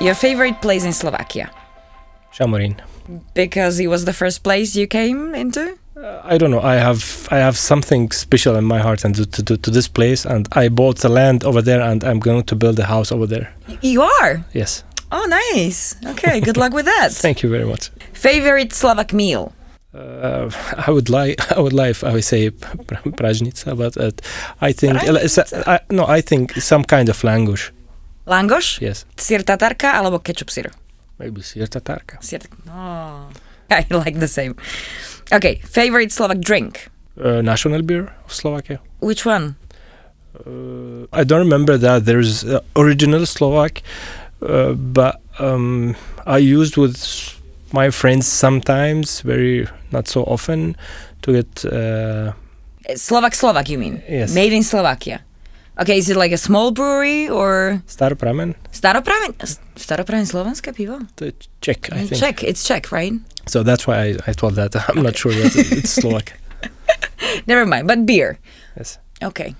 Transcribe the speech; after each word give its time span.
Your 0.00 0.14
favorite 0.14 0.62
place 0.62 0.84
in 0.84 0.92
Slovakia? 0.92 1.50
Šamorín. 2.32 2.80
Because 3.34 3.78
it 3.80 3.88
was 3.88 4.04
the 4.06 4.12
first 4.14 4.42
place 4.42 4.74
you 4.74 4.86
came 4.86 5.34
into? 5.34 5.76
I 6.24 6.38
don't 6.38 6.50
know. 6.50 6.62
I 6.62 6.76
have 6.76 7.28
I 7.30 7.36
have 7.36 7.58
something 7.58 8.10
special 8.10 8.56
in 8.56 8.64
my 8.64 8.78
heart 8.78 9.04
and 9.04 9.14
to, 9.14 9.26
to, 9.26 9.56
to 9.58 9.70
this 9.70 9.88
place, 9.88 10.24
and 10.24 10.48
I 10.52 10.68
bought 10.70 11.00
the 11.00 11.10
land 11.10 11.44
over 11.44 11.60
there, 11.60 11.82
and 11.82 12.02
I'm 12.02 12.18
going 12.18 12.44
to 12.44 12.56
build 12.56 12.78
a 12.78 12.84
house 12.86 13.12
over 13.12 13.26
there. 13.26 13.52
You 13.82 14.00
are? 14.00 14.42
Yes. 14.54 14.82
Oh, 15.12 15.26
nice. 15.28 15.96
Okay, 16.06 16.40
good 16.40 16.56
luck 16.56 16.72
with 16.72 16.86
that. 16.86 17.08
Thank 17.12 17.42
you 17.42 17.50
very 17.50 17.66
much. 17.66 17.90
Favorite 18.14 18.72
Slovak 18.72 19.12
meal? 19.12 19.52
Uh, 19.92 20.48
I 20.86 20.90
would 20.90 21.10
like 21.10 21.36
I 21.56 21.60
would 21.60 21.74
like 21.74 22.02
I 22.02 22.12
would 22.14 22.24
say 22.24 22.48
pr- 22.48 23.10
pražnica, 23.10 23.76
but 23.76 23.98
uh, 23.98 24.12
I 24.62 24.72
think? 24.72 24.96
I, 25.66 25.80
no 25.90 26.06
I 26.06 26.22
think 26.22 26.52
some 26.56 26.84
kind 26.84 27.10
of 27.10 27.20
langoš. 27.20 27.70
Langoš? 28.26 28.80
Yes, 28.80 29.06
Sír 29.16 29.42
tatarka 29.42 29.96
alebo 29.96 30.18
ketchup 30.18 30.50
sír? 30.50 30.70
maybe. 31.20 31.40
Sír... 31.42 32.40
Oh. 32.68 33.28
I 33.70 33.86
like 33.90 34.18
the 34.18 34.28
same. 34.28 34.56
Okay, 35.32 35.60
favorite 35.62 36.10
Slovak 36.10 36.40
drink? 36.40 36.88
Uh, 37.20 37.40
national 37.42 37.82
beer 37.82 38.10
of 38.24 38.32
Slovakia. 38.32 38.80
Which 39.00 39.24
one? 39.24 39.54
Uh, 40.34 41.06
I 41.12 41.22
don't 41.24 41.40
remember 41.40 41.76
that. 41.78 42.04
There's 42.04 42.44
uh, 42.44 42.60
original 42.74 43.26
Slovak, 43.26 43.82
uh, 44.42 44.72
but 44.72 45.20
um, 45.38 45.94
I 46.26 46.38
used 46.38 46.76
with 46.76 46.98
my 47.72 47.90
friends 47.90 48.26
sometimes, 48.26 49.20
very 49.20 49.68
not 49.92 50.08
so 50.08 50.24
often, 50.24 50.76
to 51.22 51.32
get. 51.32 51.64
Uh, 51.64 52.32
Slovak 52.96 53.34
Slovak, 53.34 53.68
you 53.68 53.78
mean? 53.78 54.02
Yes. 54.08 54.34
Made 54.34 54.52
in 54.52 54.64
Slovakia. 54.64 55.22
Okay, 55.80 55.96
is 55.98 56.10
it 56.10 56.16
like 56.16 56.32
a 56.32 56.36
small 56.36 56.72
brewery 56.72 57.28
or 57.28 57.82
Staropramen, 57.86 58.54
Staropraven? 58.72 59.32
Staropraven 59.76 60.26
slovenské 60.26 60.74
pivo? 60.74 60.98
the 61.16 61.32
Czech, 61.62 61.88
I 61.92 62.06
think. 62.06 62.20
Czech, 62.20 62.44
it's 62.44 62.64
Czech, 62.64 62.92
right? 62.92 63.14
So 63.46 63.62
that's 63.62 63.86
why 63.86 63.96
I, 63.98 64.08
I 64.26 64.32
thought 64.34 64.54
that. 64.56 64.76
I'm 64.90 65.02
not 65.02 65.16
sure 65.16 65.32
that 65.32 65.56
it's 65.56 65.90
Slovak. 66.00 66.34
Never 67.46 67.64
mind, 67.64 67.86
but 67.88 68.04
beer. 68.04 68.38
Yes. 68.76 68.98
Okay. 69.22 69.54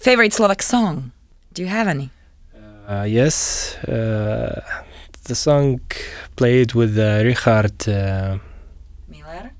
Favorite 0.00 0.32
Slovak 0.32 0.62
song? 0.62 1.12
Do 1.52 1.62
you 1.62 1.68
have 1.68 1.86
any? 1.86 2.10
Uh, 2.88 3.04
yes, 3.06 3.76
uh, 3.84 4.62
the 5.24 5.34
song 5.34 5.80
played 6.36 6.72
with 6.72 6.96
uh, 6.98 7.20
Richard. 7.24 7.86
Uh, 7.86 8.38
Müller? 9.12 9.50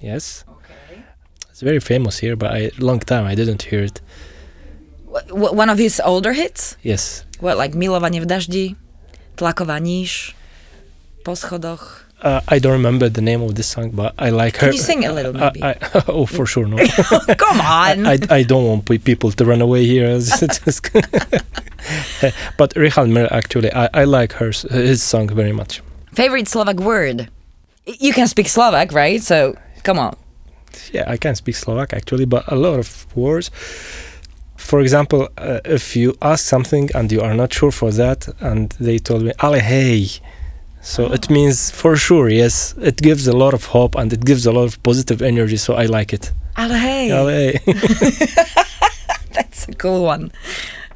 yes, 0.00 0.44
Okay. 0.48 1.02
it's 1.50 1.60
very 1.60 1.80
famous 1.80 2.16
here, 2.18 2.36
but 2.36 2.52
a 2.56 2.70
long 2.78 3.00
time 3.00 3.26
I 3.26 3.34
didn't 3.34 3.62
hear 3.64 3.82
it. 3.82 4.00
One 5.32 5.70
of 5.70 5.78
his 5.78 6.00
older 6.04 6.32
hits? 6.32 6.76
Yes, 6.82 7.24
What, 7.40 7.56
like 7.56 7.72
Milovanie 7.72 8.20
v 8.20 8.26
daždi? 8.26 8.66
Tlaková 9.38 9.78
níž? 9.78 10.34
Po 11.24 11.34
schodoch? 11.38 12.04
uh, 12.22 12.40
I 12.48 12.58
don't 12.58 12.72
remember 12.74 13.08
the 13.08 13.22
name 13.22 13.42
of 13.42 13.54
this 13.54 13.68
song, 13.70 13.90
but 13.94 14.12
I 14.18 14.30
like 14.30 14.56
her. 14.58 14.68
Can 14.68 14.74
you 14.74 14.82
sing 14.82 15.06
a 15.06 15.12
little, 15.12 15.30
Uh, 15.36 15.50
maybe? 15.54 15.62
I, 15.62 15.76
oh, 16.08 16.26
for 16.26 16.46
sure, 16.46 16.66
no. 16.66 16.76
Come 17.38 17.60
on! 17.62 18.06
I, 18.06 18.18
I 18.28 18.42
don't 18.42 18.66
want 18.66 18.90
people 19.04 19.30
to 19.30 19.44
run 19.44 19.62
away 19.62 19.86
here. 19.86 20.18
But 22.58 22.74
Richard 22.76 23.08
Müller, 23.08 23.30
actually, 23.30 23.72
I, 23.72 23.88
I 23.94 24.04
like 24.04 24.32
her 24.34 24.50
his 24.50 25.02
song 25.02 25.28
very 25.28 25.52
much. 25.52 25.80
Favorite 26.12 26.48
Slovak 26.48 26.80
word? 26.80 27.28
You 27.86 28.12
can 28.12 28.26
speak 28.26 28.48
Slovak, 28.48 28.92
right? 28.92 29.22
So, 29.22 29.54
come 29.84 29.98
on. 29.98 30.16
Yeah, 30.92 31.04
I 31.06 31.16
can 31.16 31.34
speak 31.36 31.54
Slovak 31.56 31.92
actually, 31.94 32.26
but 32.26 32.44
a 32.50 32.56
lot 32.56 32.78
of 32.78 33.06
words. 33.16 33.50
For 34.58 34.80
example, 34.80 35.28
uh, 35.38 35.60
if 35.64 35.96
you 35.96 36.14
ask 36.20 36.44
something 36.44 36.90
and 36.94 37.10
you 37.10 37.22
are 37.22 37.32
not 37.32 37.52
sure 37.52 37.70
for 37.70 37.90
that, 37.92 38.28
and 38.40 38.70
they 38.78 38.98
told 38.98 39.22
me, 39.22 39.32
Ale 39.42 39.60
hej. 39.60 40.20
So 40.82 41.12
it 41.12 41.30
means 41.30 41.70
for 41.70 41.96
sure, 41.96 42.28
yes. 42.28 42.74
It 42.80 43.00
gives 43.00 43.26
a 43.26 43.36
lot 43.36 43.54
of 43.54 43.64
hope 43.66 43.94
and 43.94 44.12
it 44.12 44.24
gives 44.24 44.46
a 44.46 44.52
lot 44.52 44.64
of 44.64 44.82
positive 44.82 45.22
energy, 45.22 45.56
so 45.56 45.74
I 45.74 45.86
like 45.86 46.12
it. 46.12 46.32
Ale 46.58 46.74
hej. 46.74 47.60
That's 49.32 49.68
a 49.68 49.72
cool 49.74 50.04
one. 50.04 50.30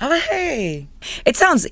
Ale 0.03 0.19
hej! 0.21 0.87
It 1.25 1.37
sounds, 1.37 1.67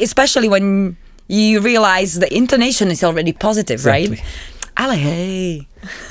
especially 0.00 0.48
when 0.48 0.96
you 1.28 1.60
realize 1.60 2.18
the 2.18 2.32
intonation 2.34 2.90
is 2.90 3.02
already 3.02 3.32
positive, 3.32 3.86
right? 3.86 4.10
Exactly. 4.10 4.28
Ale 4.78 4.96
hej! 4.96 5.66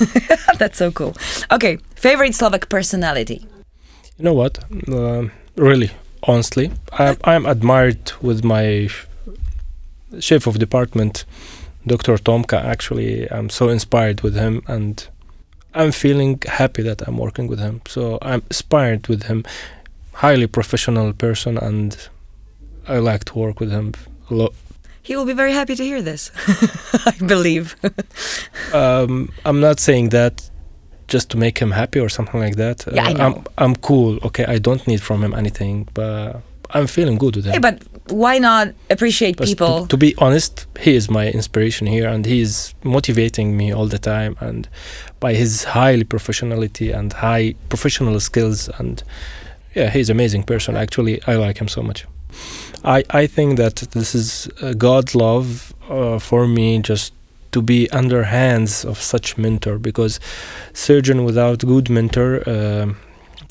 That's 0.58 0.78
so 0.78 0.90
cool. 0.90 1.14
Okay, 1.50 1.78
favorite 1.94 2.34
Slovak 2.34 2.68
personality? 2.68 3.46
You 4.18 4.24
know 4.24 4.34
what? 4.34 4.58
Um 4.88 5.32
really, 5.56 5.90
honestly, 6.22 6.72
I'm, 6.92 7.16
I'm 7.24 7.46
admired 7.46 8.12
with 8.20 8.44
my 8.44 8.88
chef 10.20 10.46
of 10.46 10.58
department, 10.58 11.24
Dr. 11.86 12.16
Tomka. 12.16 12.62
Actually, 12.62 13.30
I'm 13.30 13.50
so 13.50 13.68
inspired 13.68 14.20
with 14.22 14.34
him, 14.34 14.62
and 14.66 15.06
I'm 15.74 15.92
feeling 15.92 16.40
happy 16.46 16.82
that 16.82 17.02
I'm 17.06 17.18
working 17.18 17.46
with 17.48 17.58
him. 17.58 17.80
So 17.88 18.18
I'm 18.22 18.42
inspired 18.50 19.08
with 19.08 19.24
him. 19.24 19.44
Highly 20.14 20.46
professional 20.46 21.12
person, 21.12 21.56
and 21.58 21.96
I 22.86 22.98
like 22.98 23.24
to 23.26 23.38
work 23.38 23.60
with 23.60 23.70
him 23.70 23.94
a 24.30 24.34
lot. 24.34 24.54
He 25.02 25.16
will 25.16 25.24
be 25.24 25.32
very 25.32 25.52
happy 25.52 25.74
to 25.74 25.82
hear 25.82 26.00
this, 26.00 26.30
I 27.06 27.14
believe. 27.26 27.76
Um, 28.72 29.30
I'm 29.44 29.60
not 29.60 29.80
saying 29.80 30.10
that 30.10 30.48
just 31.14 31.26
to 31.30 31.36
make 31.44 31.56
him 31.64 31.70
happy 31.72 32.00
or 32.04 32.08
something 32.08 32.40
like 32.46 32.56
that. 32.56 32.78
Yeah, 32.94 33.08
I 33.08 33.12
Uh, 33.12 33.16
know. 33.18 33.24
I'm, 33.26 33.34
I'm 33.64 33.74
cool. 33.88 34.12
Okay, 34.28 34.44
I 34.56 34.58
don't 34.66 34.84
need 34.90 35.00
from 35.08 35.18
him 35.24 35.32
anything, 35.42 35.74
but 35.94 36.40
I'm 36.76 36.86
feeling 36.86 37.18
good 37.24 37.34
with 37.36 37.44
him. 37.46 37.52
hey, 37.52 37.58
but 37.68 37.76
why 38.24 38.38
not 38.38 38.66
appreciate 38.90 39.36
But 39.36 39.46
people? 39.48 39.74
To, 39.82 39.88
to 39.88 39.96
be 40.06 40.10
honest, 40.24 40.66
he 40.84 40.92
is 41.00 41.04
my 41.18 41.26
inspiration 41.38 41.86
here, 41.96 42.08
and 42.14 42.26
he 42.26 42.38
is 42.40 42.74
motivating 42.96 43.48
me 43.60 43.66
all 43.76 43.88
the 43.88 43.98
time. 44.14 44.32
And 44.40 44.68
by 45.20 45.32
his 45.42 45.52
highly 45.64 46.04
professionality 46.04 46.88
and 46.98 47.12
high 47.12 47.54
professional 47.68 48.18
skills, 48.20 48.68
and 48.78 49.02
yeah, 49.76 49.90
he's 49.94 50.08
an 50.10 50.16
amazing 50.16 50.44
person. 50.52 50.76
Actually, 50.76 51.14
I 51.32 51.34
like 51.46 51.56
him 51.62 51.68
so 51.68 51.82
much. 51.82 52.00
I 52.84 52.98
I 53.22 53.24
think 53.36 53.50
that 53.62 53.76
this 53.92 54.14
is 54.14 54.28
uh, 54.62 54.72
God's 54.86 55.12
love 55.14 55.46
uh, 55.90 56.18
for 56.28 56.42
me, 56.56 56.68
just 56.92 57.12
to 57.52 57.62
be 57.62 57.88
under 57.90 58.24
hands 58.24 58.84
of 58.84 58.96
such 59.00 59.38
mentor, 59.38 59.78
because 59.78 60.20
surgeon 60.72 61.24
without 61.24 61.58
good 61.72 61.88
mentor. 61.98 62.30
um 62.48 62.96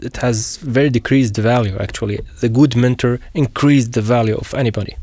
it 0.04 0.18
has 0.18 0.58
very 0.78 0.90
decreased 0.90 1.36
value 1.38 1.76
actually 1.88 2.18
the 2.44 2.50
good 2.50 2.76
mentor 2.76 3.14
increased 3.34 3.92
the 3.98 4.02
value 4.02 4.36
of 4.44 4.48
anybody 4.54 4.94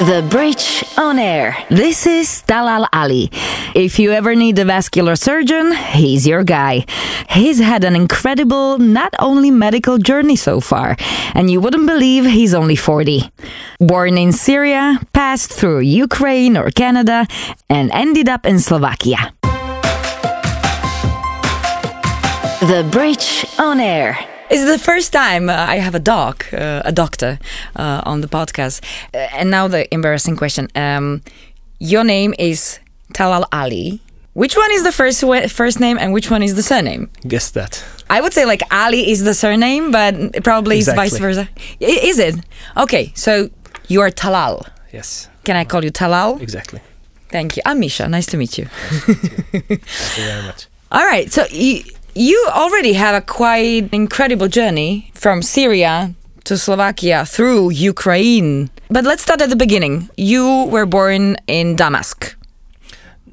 The 0.00 0.26
Bridge 0.30 0.82
on 0.96 1.18
Air. 1.18 1.54
This 1.68 2.06
is 2.06 2.42
Talal 2.48 2.88
Ali. 2.90 3.28
If 3.74 3.98
you 3.98 4.12
ever 4.12 4.34
need 4.34 4.58
a 4.58 4.64
vascular 4.64 5.14
surgeon, 5.14 5.72
he's 5.72 6.26
your 6.26 6.42
guy. 6.42 6.86
He's 7.28 7.58
had 7.58 7.84
an 7.84 7.94
incredible, 7.94 8.78
not 8.78 9.14
only 9.18 9.50
medical 9.50 9.98
journey 9.98 10.36
so 10.36 10.58
far, 10.58 10.96
and 11.34 11.50
you 11.50 11.60
wouldn't 11.60 11.86
believe 11.86 12.24
he's 12.24 12.54
only 12.54 12.76
40. 12.76 13.30
Born 13.78 14.16
in 14.16 14.32
Syria, 14.32 14.98
passed 15.12 15.52
through 15.52 15.80
Ukraine 15.80 16.56
or 16.56 16.70
Canada, 16.70 17.26
and 17.68 17.90
ended 17.92 18.26
up 18.26 18.46
in 18.46 18.58
Slovakia. 18.58 19.34
The 22.64 22.88
Bridge 22.90 23.44
on 23.58 23.80
Air. 23.80 24.29
It's 24.50 24.64
the 24.64 24.78
first 24.78 25.12
time 25.12 25.48
uh, 25.48 25.52
I 25.54 25.76
have 25.76 25.94
a 25.94 26.00
doc, 26.00 26.46
uh, 26.52 26.82
a 26.84 26.92
doctor, 26.92 27.38
uh, 27.76 28.02
on 28.04 28.20
the 28.20 28.26
podcast. 28.28 28.82
Uh, 29.14 29.18
and 29.38 29.50
now 29.50 29.68
the 29.68 29.92
embarrassing 29.94 30.36
question. 30.36 30.68
Um, 30.74 31.22
your 31.78 32.04
name 32.04 32.34
is 32.38 32.80
Talal 33.14 33.44
Ali. 33.52 34.00
Which 34.34 34.56
one 34.56 34.70
is 34.72 34.82
the 34.82 34.92
first 34.92 35.24
first 35.52 35.80
name 35.80 35.98
and 35.98 36.12
which 36.12 36.30
one 36.30 36.42
is 36.42 36.54
the 36.54 36.62
surname? 36.62 37.08
Guess 37.28 37.50
that. 37.52 37.84
I 38.08 38.20
would 38.20 38.32
say 38.32 38.44
like 38.44 38.62
Ali 38.70 39.10
is 39.10 39.22
the 39.24 39.34
surname, 39.34 39.90
but 39.92 40.14
it 40.34 40.44
probably 40.44 40.78
is 40.78 40.86
vice 40.88 41.18
versa. 41.18 41.48
I- 41.80 42.00
Is 42.10 42.18
it? 42.18 42.34
Okay, 42.76 43.12
so 43.14 43.50
you 43.88 44.00
are 44.02 44.10
Talal. 44.10 44.66
Yes, 44.92 45.28
Can 45.44 45.56
I 45.56 45.64
call 45.64 45.84
you 45.84 45.90
Talal? 45.92 46.40
exactly. 46.40 46.80
Thank 47.28 47.56
you. 47.56 47.62
I'm 47.66 47.78
Misha. 47.80 48.08
Nice 48.08 48.26
to 48.26 48.36
meet 48.36 48.58
you. 48.58 48.66
Thank 48.66 50.18
you 50.18 50.24
very 50.24 50.42
much. 50.42 50.66
All 50.92 51.04
right. 51.04 51.30
So 51.32 51.44
you, 52.14 52.36
already 52.52 52.92
have 52.94 53.14
a 53.14 53.20
quite 53.20 53.88
incredible 53.92 54.48
journey 54.48 55.10
from 55.14 55.42
Syria 55.42 56.14
to 56.44 56.56
Slovakia 56.58 57.24
through 57.26 57.70
Ukraine. 57.70 58.70
But 58.90 59.04
let's 59.04 59.22
start 59.22 59.40
at 59.42 59.50
the 59.50 59.56
beginning. 59.56 60.08
You 60.16 60.64
were 60.66 60.86
born 60.86 61.36
in 61.46 61.76
Damask. 61.76 62.34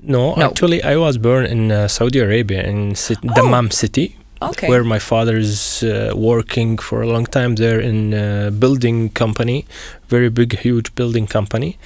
No, 0.04 0.36
No. 0.36 0.46
actually, 0.48 0.84
I 0.84 0.96
was 0.96 1.18
born 1.18 1.46
in 1.46 1.72
uh, 1.72 1.88
Saudi 1.88 2.20
Arabia 2.20 2.64
in 2.64 2.96
Sit- 2.96 3.18
Oh. 3.26 3.34
Dammam 3.36 3.72
city, 3.72 4.16
Okay. 4.42 4.70
where 4.70 4.84
my 4.84 5.00
father's 5.00 5.82
uh, 5.84 6.14
working 6.16 6.78
for 6.78 7.02
a 7.02 7.08
long 7.08 7.26
time 7.26 7.56
there 7.56 7.80
in 7.80 8.14
a 8.14 8.52
building 8.52 9.10
company, 9.10 9.66
very 10.10 10.30
big, 10.30 10.60
huge 10.60 10.94
building 10.96 11.26
company. 11.28 11.78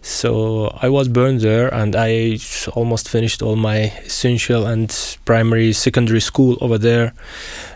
So 0.00 0.76
I 0.80 0.88
was 0.88 1.08
born 1.08 1.38
there, 1.38 1.72
and 1.74 1.94
i 1.94 2.38
almost 2.72 3.08
finished 3.08 3.42
all 3.42 3.56
my 3.56 3.92
essential 4.04 4.66
and 4.66 4.88
primary, 5.24 5.72
secondary 5.72 6.20
school 6.20 6.56
over 6.60 6.78
there. 6.78 7.12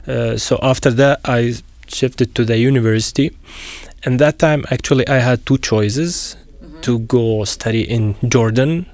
Uh, 0.06 0.36
so 0.38 0.58
after 0.62 0.90
that, 0.92 1.20
I 1.24 1.54
shifted 1.86 2.34
to 2.34 2.44
the 2.44 2.56
university, 2.56 3.36
and 4.04 4.18
that 4.20 4.38
time 4.38 4.64
actually 4.70 5.06
I 5.06 5.18
had 5.18 5.44
two 5.44 5.58
choices 5.58 6.36
to 6.82 6.98
go 7.00 7.44
study 7.44 7.82
in 7.82 8.14
Jordan 8.28 8.86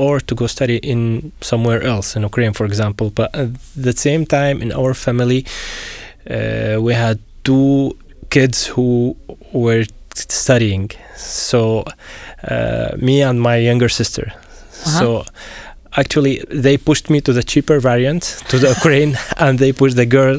or 0.00 0.18
to 0.28 0.34
go 0.34 0.46
study 0.46 0.78
in 0.92 1.30
somewhere 1.40 1.82
else 1.92 2.16
in 2.16 2.22
Ukraine, 2.22 2.54
for 2.60 2.66
example. 2.70 3.06
But 3.18 3.28
at 3.42 3.48
the 3.88 3.94
same 4.06 4.24
time, 4.38 4.56
in 4.64 4.70
our 4.80 4.94
family, 4.94 5.40
uh, 6.36 6.76
we 6.86 6.92
had 6.94 7.16
two 7.44 7.96
kids 8.30 8.56
who 8.72 9.16
were 9.52 9.84
studying. 10.14 10.90
So, 11.16 11.60
uh, 12.54 12.90
me 13.08 13.16
and 13.28 13.36
my 13.48 13.56
younger 13.70 13.90
sister. 14.00 14.32
So, 14.98 15.06
actually, 16.02 16.34
they 16.66 16.76
pushed 16.78 17.06
me 17.10 17.18
to 17.26 17.32
the 17.38 17.44
cheaper 17.52 17.78
variant 17.90 18.22
to 18.50 18.56
the 18.62 18.68
Ukraine, 18.78 19.12
and 19.44 19.58
they 19.58 19.72
pushed 19.80 19.96
the 20.02 20.06
girl 20.18 20.36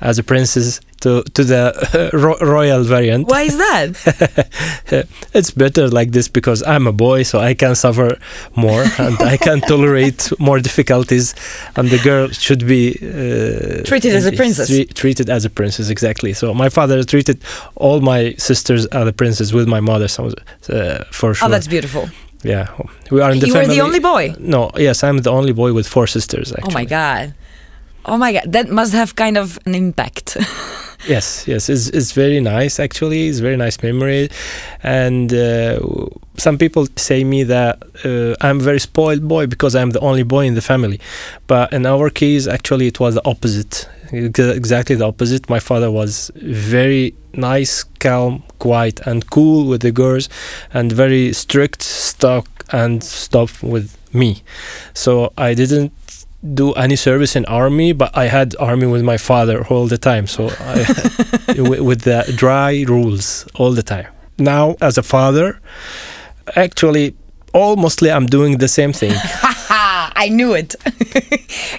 as 0.00 0.18
a 0.18 0.24
princess 0.32 0.80
to 1.00 1.22
to 1.34 1.44
the 1.44 1.72
ro- 2.12 2.38
royal 2.40 2.82
variant. 2.84 3.28
Why 3.28 3.42
is 3.42 3.56
that? 3.56 5.06
it's 5.34 5.50
better 5.50 5.88
like 5.88 6.10
this 6.12 6.28
because 6.28 6.62
I'm 6.62 6.86
a 6.86 6.92
boy, 6.92 7.22
so 7.24 7.38
I 7.38 7.54
can 7.54 7.74
suffer 7.74 8.16
more 8.54 8.84
and 8.98 9.16
I 9.20 9.36
can 9.36 9.60
tolerate 9.60 10.32
more 10.38 10.60
difficulties. 10.60 11.34
And 11.76 11.88
the 11.90 11.98
girl 11.98 12.28
should 12.28 12.66
be 12.66 12.94
uh, 13.02 13.82
Treated 13.84 14.14
as 14.14 14.26
a 14.26 14.32
princess. 14.32 14.68
tre- 14.68 14.86
treated 14.94 15.28
as 15.30 15.44
a 15.44 15.50
princess, 15.50 15.88
exactly. 15.90 16.32
So 16.34 16.54
my 16.54 16.68
father 16.68 17.04
treated 17.04 17.38
all 17.74 18.00
my 18.00 18.34
sisters 18.38 18.86
as 18.86 19.06
a 19.08 19.12
princess 19.12 19.52
with 19.52 19.68
my 19.68 19.80
mother, 19.80 20.08
so, 20.08 20.30
uh, 20.70 21.04
for 21.12 21.34
sure. 21.34 21.48
Oh, 21.48 21.50
that's 21.50 21.68
beautiful. 21.68 22.08
yeah, 22.44 22.66
we 23.10 23.20
are 23.20 23.32
in 23.32 23.38
the 23.40 23.46
you 23.46 23.52
family. 23.52 23.68
were 23.68 23.74
the 23.74 23.80
only 23.82 24.00
boy. 24.00 24.34
No, 24.38 24.70
yes, 24.76 25.02
I'm 25.04 25.18
the 25.18 25.30
only 25.30 25.52
boy 25.52 25.72
with 25.72 25.86
four 25.88 26.06
sisters. 26.06 26.52
Actually. 26.52 26.70
Oh 26.70 26.74
my 26.74 26.84
god. 26.84 27.34
Oh 28.04 28.16
my 28.16 28.32
god. 28.32 28.52
That 28.52 28.68
must 28.70 28.92
have 28.92 29.14
kind 29.16 29.36
of 29.36 29.58
an 29.66 29.74
impact. 29.74 30.36
Yes, 31.06 31.46
yes, 31.46 31.68
it's, 31.68 31.88
it's 31.88 32.10
very 32.12 32.40
nice 32.40 32.80
actually. 32.80 33.28
It's 33.28 33.38
very 33.38 33.56
nice 33.56 33.80
memory, 33.80 34.28
and 34.82 35.32
uh, 35.32 35.78
some 36.36 36.58
people 36.58 36.88
say 36.96 37.22
me 37.22 37.44
that 37.44 37.80
uh, 38.04 38.34
I'm 38.44 38.58
very 38.58 38.80
spoiled 38.80 39.28
boy 39.28 39.46
because 39.46 39.76
I'm 39.76 39.90
the 39.90 40.00
only 40.00 40.24
boy 40.24 40.46
in 40.46 40.54
the 40.54 40.60
family, 40.60 40.98
but 41.46 41.72
in 41.72 41.86
our 41.86 42.10
case, 42.10 42.48
actually, 42.48 42.88
it 42.88 42.98
was 42.98 43.14
the 43.14 43.24
opposite. 43.24 43.88
Exactly 44.12 44.96
the 44.96 45.06
opposite. 45.06 45.48
My 45.48 45.60
father 45.60 45.90
was 45.90 46.30
very 46.34 47.14
nice, 47.34 47.84
calm, 48.00 48.42
quiet, 48.58 49.00
and 49.06 49.28
cool 49.30 49.68
with 49.68 49.82
the 49.82 49.92
girls, 49.92 50.28
and 50.72 50.90
very 50.90 51.32
strict, 51.32 51.82
stuck 51.82 52.48
and 52.72 53.02
stuff 53.04 53.62
with 53.62 53.96
me. 54.12 54.42
So 54.94 55.32
I 55.38 55.54
didn't 55.54 55.92
do 56.54 56.72
any 56.74 56.96
service 56.96 57.36
in 57.36 57.44
army 57.46 57.92
but 57.92 58.10
i 58.16 58.26
had 58.28 58.54
army 58.58 58.86
with 58.86 59.02
my 59.02 59.16
father 59.18 59.66
all 59.68 59.86
the 59.86 59.98
time 59.98 60.26
so 60.26 60.48
I, 60.60 60.84
with 61.88 62.02
the 62.02 62.24
dry 62.36 62.84
rules 62.88 63.46
all 63.54 63.72
the 63.72 63.82
time 63.82 64.06
now 64.38 64.76
as 64.80 64.98
a 64.98 65.02
father 65.02 65.60
actually 66.54 67.14
almostly 67.54 68.10
i'm 68.10 68.26
doing 68.26 68.58
the 68.58 68.68
same 68.68 68.92
thing 68.92 69.12
I 70.18 70.28
knew 70.30 70.54
it. 70.54 70.74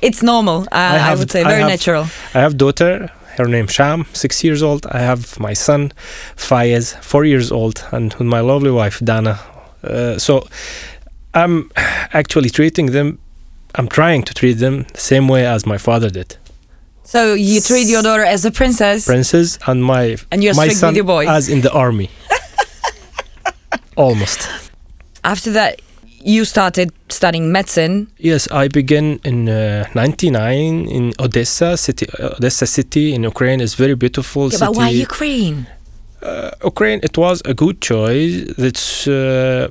it's 0.01 0.21
normal. 0.21 0.61
Uh, 0.63 0.65
I, 0.71 0.97
have- 0.99 1.19
would 1.19 1.31
say 1.31 1.41
I 1.41 1.43
very 1.49 1.61
have- 1.61 1.69
natural. 1.69 2.03
i 2.35 2.39
have 2.39 2.55
daughter 2.57 3.09
her 3.37 3.47
name 3.47 3.67
sham 3.67 4.05
six 4.13 4.43
years 4.43 4.61
old 4.63 4.85
i 4.91 4.99
have 4.99 5.39
my 5.39 5.53
son 5.53 5.91
fayez 6.35 6.95
four 7.03 7.23
years 7.25 7.51
old 7.51 7.83
and 7.91 8.13
with 8.15 8.27
my 8.27 8.39
lovely 8.41 8.71
wife 8.71 8.99
dana 9.03 9.39
uh, 9.83 10.17
so 10.19 10.47
i'm 11.33 11.71
actually 12.13 12.49
treating 12.49 12.87
them 12.91 13.17
i'm 13.75 13.87
trying 13.87 14.23
to 14.23 14.33
treat 14.33 14.57
them 14.59 14.85
the 14.93 14.99
same 14.99 15.27
way 15.27 15.45
as 15.45 15.65
my 15.65 15.77
father 15.77 16.09
did. 16.09 16.37
So 17.03 17.33
you 17.35 17.61
treat 17.61 17.87
your 17.87 18.01
daughter 18.03 18.25
as 18.25 18.43
a 18.45 18.51
princess, 18.51 19.05
princess 19.05 19.57
and 19.67 19.83
my 19.83 20.17
and 20.31 20.43
you're 20.43 20.55
my 20.55 20.67
son 20.69 20.89
with 20.89 20.95
your 20.97 21.05
boy. 21.05 21.25
as 21.27 21.47
in 21.47 21.61
the 21.61 21.71
army. 21.71 22.09
Almost. 23.95 24.47
After 25.23 25.51
that, 25.51 25.81
you 26.23 26.45
started 26.45 26.91
studying 27.09 27.51
medicine. 27.51 28.07
yes 28.17 28.47
i 28.51 28.67
began 28.67 29.19
in 29.23 29.47
uh, 29.47 29.85
99 29.95 30.87
in 30.97 31.13
odessa 31.19 31.77
city 31.77 32.05
uh, 32.19 32.35
odessa 32.37 32.65
city 32.65 33.13
in 33.15 33.23
ukraine. 33.23 33.61
Is 33.61 33.75
very 33.75 33.95
beautiful 33.95 34.43
Yeah, 34.43 34.57
city. 34.57 34.65
but 34.65 34.75
why 34.77 34.89
Ukraine? 34.89 35.67
uh, 36.21 36.51
ukraine 36.71 36.99
it 37.03 37.15
was 37.17 37.41
a 37.45 37.53
good 37.53 37.77
choice. 37.81 38.33
It's 38.69 39.07
uh, 39.07 39.69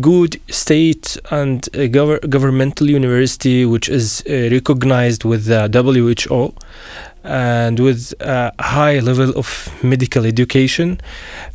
good 0.00 0.40
state 0.48 1.16
and 1.30 1.62
gov- 1.72 2.28
governmental 2.28 2.88
university 2.88 3.64
which 3.64 3.88
is 3.88 4.22
uh, 4.28 4.48
recognized 4.50 5.24
with 5.24 5.46
the 5.46 5.68
who 6.28 6.52
and 7.22 7.78
with 7.78 8.14
a 8.20 8.50
high 8.60 8.98
level 8.98 9.30
of 9.36 9.68
medical 9.82 10.24
education. 10.24 10.98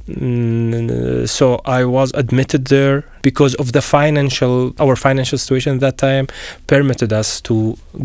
Mm, 0.07 1.27
so 1.27 1.59
i 1.65 1.83
was 1.83 2.11
admitted 2.13 2.65
there 2.65 3.03
because 3.29 3.53
of 3.61 3.67
the 3.77 3.81
financial 3.81 4.55
our 4.83 4.95
financial 5.07 5.37
situation 5.43 5.71
at 5.77 5.81
that 5.87 5.97
time 5.97 6.25
permitted 6.73 7.11
us 7.21 7.29
to 7.41 7.55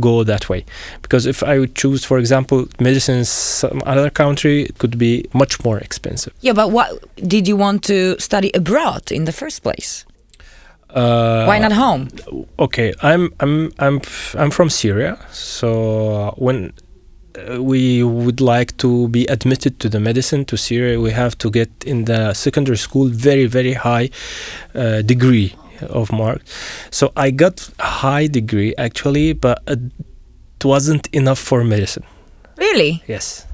go 0.07 0.15
that 0.33 0.45
way 0.53 0.61
because 1.05 1.25
if 1.33 1.39
i 1.53 1.55
would 1.61 1.75
choose 1.83 2.01
for 2.11 2.17
example 2.19 2.59
medicine 2.89 3.17
in 3.23 3.25
some 3.25 3.79
other 3.93 4.11
country 4.23 4.57
it 4.71 4.75
could 4.81 4.97
be 5.07 5.13
much 5.43 5.55
more 5.67 5.79
expensive 5.89 6.33
Yeah, 6.47 6.55
but 6.61 6.69
what 6.77 6.89
did 7.35 7.45
you 7.51 7.57
want 7.65 7.79
to 7.93 7.99
study 8.19 8.51
abroad 8.61 9.05
in 9.19 9.23
the 9.29 9.33
first 9.41 9.59
place? 9.63 9.91
uh, 11.01 11.45
Why 11.51 11.59
not 11.65 11.73
home? 11.85 12.09
okay 12.67 12.89
i'm 13.11 13.25
i'm 13.43 13.55
i'm 13.85 13.97
i'm 14.41 14.51
from 14.51 14.69
syria 14.71 15.13
so 15.31 16.35
when 16.47 16.73
we 17.59 18.03
would 18.03 18.41
like 18.41 18.77
to 18.77 19.09
be 19.09 19.27
admitted 19.27 19.79
to 19.81 19.89
the 19.89 20.01
medicine 20.01 20.45
to 20.45 20.57
syria 20.57 21.01
we 21.01 21.11
have 21.11 21.37
to 21.39 21.51
get 21.51 21.71
in 21.85 22.05
the 22.05 22.35
secondary 22.35 22.77
school 22.77 23.07
very 23.09 23.47
very 23.47 23.75
high 23.75 24.11
uh, 24.75 25.03
degree 25.03 25.55
of 25.83 26.13
mark 26.13 26.43
so 26.91 27.13
i 27.17 27.31
got 27.31 27.71
high 27.79 28.27
degree 28.27 28.75
actually 28.77 29.33
but 29.33 29.63
it 29.67 29.81
wasn't 30.65 31.07
enough 31.09 31.39
for 31.39 31.65
medicine 31.65 32.05
Really? 32.61 33.03
Yes. 33.09 33.47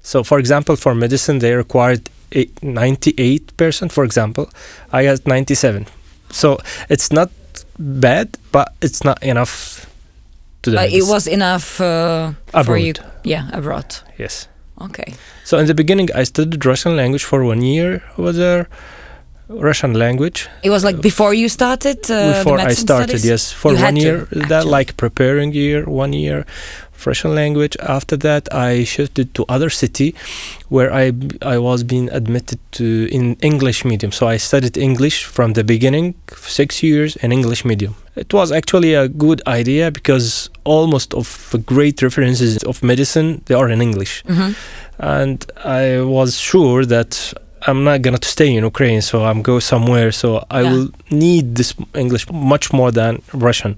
So, 0.00 0.22
for 0.22 0.38
example, 0.38 0.76
for 0.76 0.94
medicine, 0.94 1.40
they 1.40 1.54
required 1.54 2.08
eight, 2.32 2.54
98%, 2.62 3.90
for 3.90 4.04
example. 4.04 4.48
I 4.92 5.04
got 5.04 5.26
97. 5.26 5.86
So, 6.30 6.58
it's 6.88 7.12
not 7.12 7.30
bad, 7.78 8.38
but 8.52 8.72
it's 8.80 9.02
not 9.02 9.20
enough 9.22 9.87
to 10.62 10.70
the 10.70 10.76
But 10.76 10.92
it 10.92 11.04
was 11.06 11.26
enough 11.26 11.80
uh, 11.80 12.32
for 12.64 12.76
you. 12.76 12.94
Yeah, 13.24 13.48
abroad. 13.52 13.96
Yes. 14.18 14.48
Okay. 14.80 15.14
So, 15.44 15.58
in 15.58 15.66
the 15.66 15.74
beginning, 15.74 16.08
I 16.14 16.24
studied 16.24 16.64
Russian 16.64 16.96
language 16.96 17.24
for 17.24 17.44
one 17.44 17.62
year 17.62 18.02
over 18.16 18.32
there. 18.32 18.68
Russian 19.48 19.94
language 19.94 20.46
It 20.62 20.68
was 20.68 20.84
like 20.84 21.00
before 21.00 21.32
you 21.32 21.48
started. 21.48 22.10
Uh, 22.10 22.34
before 22.34 22.58
I 22.60 22.74
started. 22.74 23.08
studies? 23.08 23.24
Yes, 23.24 23.50
for 23.50 23.72
You 23.72 23.82
one 23.82 23.94
to, 23.94 24.00
year. 24.00 24.28
That 24.48 24.66
like 24.66 24.96
preparing 24.96 25.52
year, 25.54 25.84
one 25.86 26.12
year, 26.12 26.44
Russian 27.06 27.34
language. 27.34 27.76
After 27.80 28.16
that, 28.18 28.52
I 28.52 28.84
shifted 28.84 29.34
to 29.34 29.44
other 29.48 29.70
city, 29.70 30.14
where 30.68 30.92
I 30.92 31.12
I 31.42 31.58
was 31.58 31.82
being 31.82 32.10
admitted 32.10 32.58
to 32.72 32.84
in 33.10 33.36
English 33.40 33.84
medium. 33.84 34.12
So 34.12 34.28
I 34.28 34.38
studied 34.38 34.76
English 34.76 35.24
from 35.24 35.52
the 35.54 35.64
beginning, 35.64 36.14
six 36.36 36.82
years 36.82 37.16
in 37.16 37.32
English 37.32 37.64
medium. 37.64 37.94
It 38.24 38.32
was 38.32 38.48
actually 38.60 38.92
a 38.94 39.06
good 39.24 39.40
idea 39.46 39.90
because 39.98 40.50
almost 40.64 41.14
of 41.14 41.26
the 41.52 41.58
great 41.58 42.02
references 42.02 42.52
of 42.70 42.82
medicine 42.82 43.28
they 43.46 43.54
are 43.60 43.68
in 43.74 43.80
English, 43.88 44.14
Mhm. 44.26 44.54
and 45.18 45.38
I 45.82 46.00
was 46.16 46.30
sure 46.50 46.80
that 46.94 47.10
I'm 47.68 47.82
not 47.90 48.02
gonna 48.04 48.18
to 48.18 48.28
stay 48.36 48.48
in 48.56 48.62
Ukraine, 48.72 49.02
so 49.02 49.16
I'm 49.28 49.40
go 49.42 49.56
somewhere. 49.72 50.10
So 50.12 50.28
I 50.50 50.60
Yeah. 50.62 50.72
will 50.72 50.88
need 51.26 51.44
this 51.58 51.70
English 52.02 52.24
much 52.54 52.66
more 52.78 52.90
than 53.00 53.12
Russian. 53.48 53.72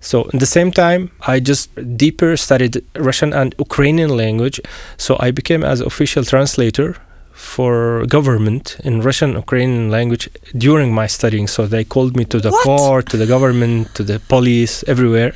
So 0.00 0.16
at 0.32 0.38
the 0.44 0.50
same 0.56 0.70
time, 0.84 1.02
I 1.32 1.34
just 1.52 1.64
deeper 2.04 2.30
studied 2.46 2.74
Russian 3.08 3.30
and 3.40 3.48
Ukrainian 3.66 4.10
language. 4.22 4.58
So 5.04 5.10
I 5.26 5.28
became 5.40 5.62
as 5.72 5.78
official 5.90 6.24
translator 6.32 6.88
for 7.34 8.06
government 8.06 8.76
in 8.84 9.00
Russian 9.02 9.32
Ukrainian 9.32 9.90
language 9.90 10.30
during 10.56 10.94
my 10.94 11.06
studying. 11.06 11.46
So 11.48 11.66
they 11.66 11.84
called 11.84 12.16
me 12.16 12.24
to 12.26 12.38
the 12.40 12.50
What? 12.50 12.64
court, 12.64 13.06
to 13.10 13.16
the 13.16 13.26
government, 13.26 13.94
to 13.96 14.02
the 14.04 14.18
police, 14.28 14.84
everywhere 14.86 15.32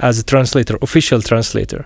as 0.00 0.18
a 0.18 0.24
translator, 0.24 0.78
official 0.82 1.20
translator. 1.22 1.84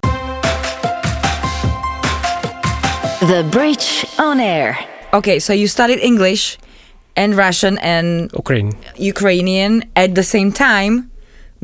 The 3.20 3.46
Bridge 3.50 4.04
on 4.18 4.40
Air. 4.40 4.78
Okay, 5.12 5.38
so 5.38 5.52
you 5.52 5.68
studied 5.68 6.00
English 6.00 6.58
and 7.16 7.36
Russian 7.36 7.78
and 7.78 8.30
Ukraine. 8.34 8.72
Ukrainian 8.96 9.84
at 9.94 10.14
the 10.14 10.22
same 10.22 10.50
time, 10.52 11.10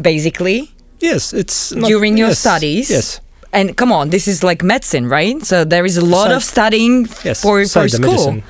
basically. 0.00 0.70
Yes, 1.00 1.32
it's 1.32 1.72
not, 1.72 1.88
During 1.88 2.16
your 2.16 2.28
yes, 2.28 2.38
studies? 2.40 2.90
Yes, 2.90 3.20
And 3.52 3.76
come 3.76 3.92
on, 3.92 4.10
this 4.10 4.28
is 4.28 4.42
like 4.42 4.62
medicine, 4.62 5.08
right? 5.08 5.42
So 5.44 5.64
there 5.64 5.86
is 5.86 5.96
a 5.96 6.04
lot 6.04 6.30
of 6.30 6.44
studying 6.44 7.06
yes. 7.24 7.40
for, 7.40 7.64
for 7.64 7.88
school. 7.88 8.10
medicine. 8.10 8.42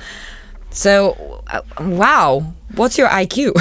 So, 0.71 1.43
uh, 1.47 1.61
wow, 1.79 2.53
what's 2.75 2.97
your 2.97 3.07
IQ? 3.07 3.53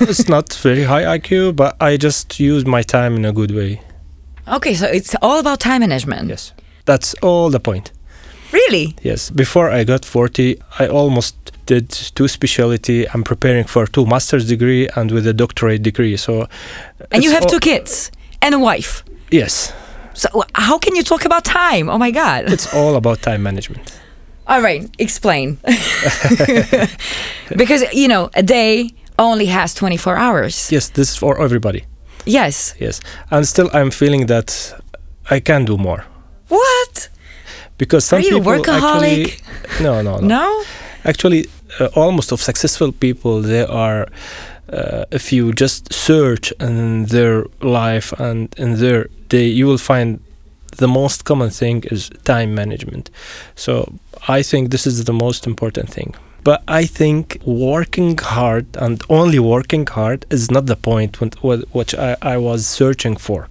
it's 0.00 0.28
not 0.28 0.52
very 0.54 0.84
high 0.84 1.18
IQ, 1.18 1.56
but 1.56 1.76
I 1.80 1.96
just 1.96 2.40
use 2.40 2.64
my 2.64 2.82
time 2.82 3.16
in 3.16 3.24
a 3.24 3.32
good 3.32 3.50
way. 3.50 3.82
okay, 4.46 4.74
so 4.74 4.86
it's 4.86 5.14
all 5.20 5.38
about 5.38 5.60
time 5.60 5.80
management. 5.80 6.28
Yes, 6.28 6.52
that's 6.86 7.14
all 7.22 7.50
the 7.50 7.60
point. 7.60 7.92
Really? 8.52 8.94
Yes, 9.02 9.30
before 9.30 9.70
I 9.70 9.84
got 9.84 10.04
40, 10.06 10.56
I 10.78 10.86
almost 10.88 11.36
did 11.66 11.90
two 11.90 12.28
specialty. 12.28 13.06
I'm 13.10 13.22
preparing 13.22 13.64
for 13.64 13.86
two 13.86 14.06
master's 14.06 14.48
degree 14.48 14.88
and 14.96 15.10
with 15.10 15.26
a 15.26 15.34
doctorate 15.34 15.82
degree. 15.82 16.16
So, 16.16 16.48
And 17.10 17.22
you 17.22 17.30
have 17.32 17.42
all- 17.42 17.50
two 17.50 17.60
kids 17.60 18.10
and 18.40 18.54
a 18.54 18.58
wife. 18.58 19.04
Yes, 19.30 19.72
So 20.18 20.28
how 20.54 20.78
can 20.78 20.96
you 20.96 21.02
talk 21.02 21.24
about 21.24 21.44
time? 21.44 21.88
Oh 21.88 21.98
my 21.98 22.10
God. 22.10 22.52
it's 22.52 22.74
all 22.74 22.94
about 22.96 23.22
time 23.22 23.38
management. 23.42 23.92
All 24.48 24.62
right, 24.62 24.82
explain. 24.98 25.58
because, 27.56 27.82
you 27.92 28.08
know, 28.08 28.30
a 28.34 28.42
day 28.42 28.90
only 29.18 29.46
has 29.46 29.74
24 29.74 30.16
hours. 30.16 30.72
Yes, 30.72 30.88
this 30.90 31.10
is 31.10 31.16
for 31.16 31.40
everybody. 31.40 31.84
Yes. 32.26 32.74
Yes, 32.80 33.00
and 33.30 33.46
still 33.46 33.70
I'm 33.72 33.90
feeling 33.90 34.26
that 34.26 34.74
I 35.30 35.40
can 35.40 35.64
do 35.64 35.76
more 35.76 36.04
What? 36.48 37.08
because 37.78 38.04
some 38.04 38.18
Are 38.18 38.22
you 38.22 38.36
a 38.36 38.40
people 38.40 38.52
workaholic? 38.52 39.24
actually 39.24 39.84
no 39.84 40.02
no 40.02 40.16
no 40.18 40.26
No? 40.26 40.64
actually 41.04 41.46
uh, 41.80 41.88
almost 41.94 42.32
of 42.32 42.40
successful 42.40 42.92
people 42.92 43.40
they 43.42 43.64
are 43.64 44.08
uh, 44.72 45.04
if 45.10 45.32
you 45.32 45.52
just 45.52 45.92
search 45.92 46.52
in 46.60 47.06
their 47.06 47.44
life 47.60 48.12
and 48.18 48.54
in 48.58 48.74
their 48.80 49.08
day 49.28 49.46
you 49.46 49.66
will 49.66 49.78
find 49.78 50.20
the 50.76 50.88
most 50.88 51.24
common 51.24 51.50
thing 51.50 51.82
is 51.90 52.10
time 52.24 52.54
management 52.54 53.10
so 53.56 53.92
i 54.28 54.42
think 54.42 54.70
this 54.70 54.86
is 54.86 55.04
the 55.04 55.12
most 55.12 55.46
important 55.46 55.88
thing 55.88 56.14
but 56.44 56.62
i 56.68 56.84
think 56.84 57.38
working 57.44 58.16
hard 58.18 58.66
and 58.76 59.02
only 59.08 59.38
working 59.38 59.86
hard 59.86 60.24
is 60.30 60.50
not 60.50 60.66
the 60.66 60.76
point 60.76 61.20
when, 61.20 61.60
which 61.72 61.94
I, 61.94 62.16
I 62.22 62.36
was 62.36 62.66
searching 62.66 63.16
for 63.16 63.48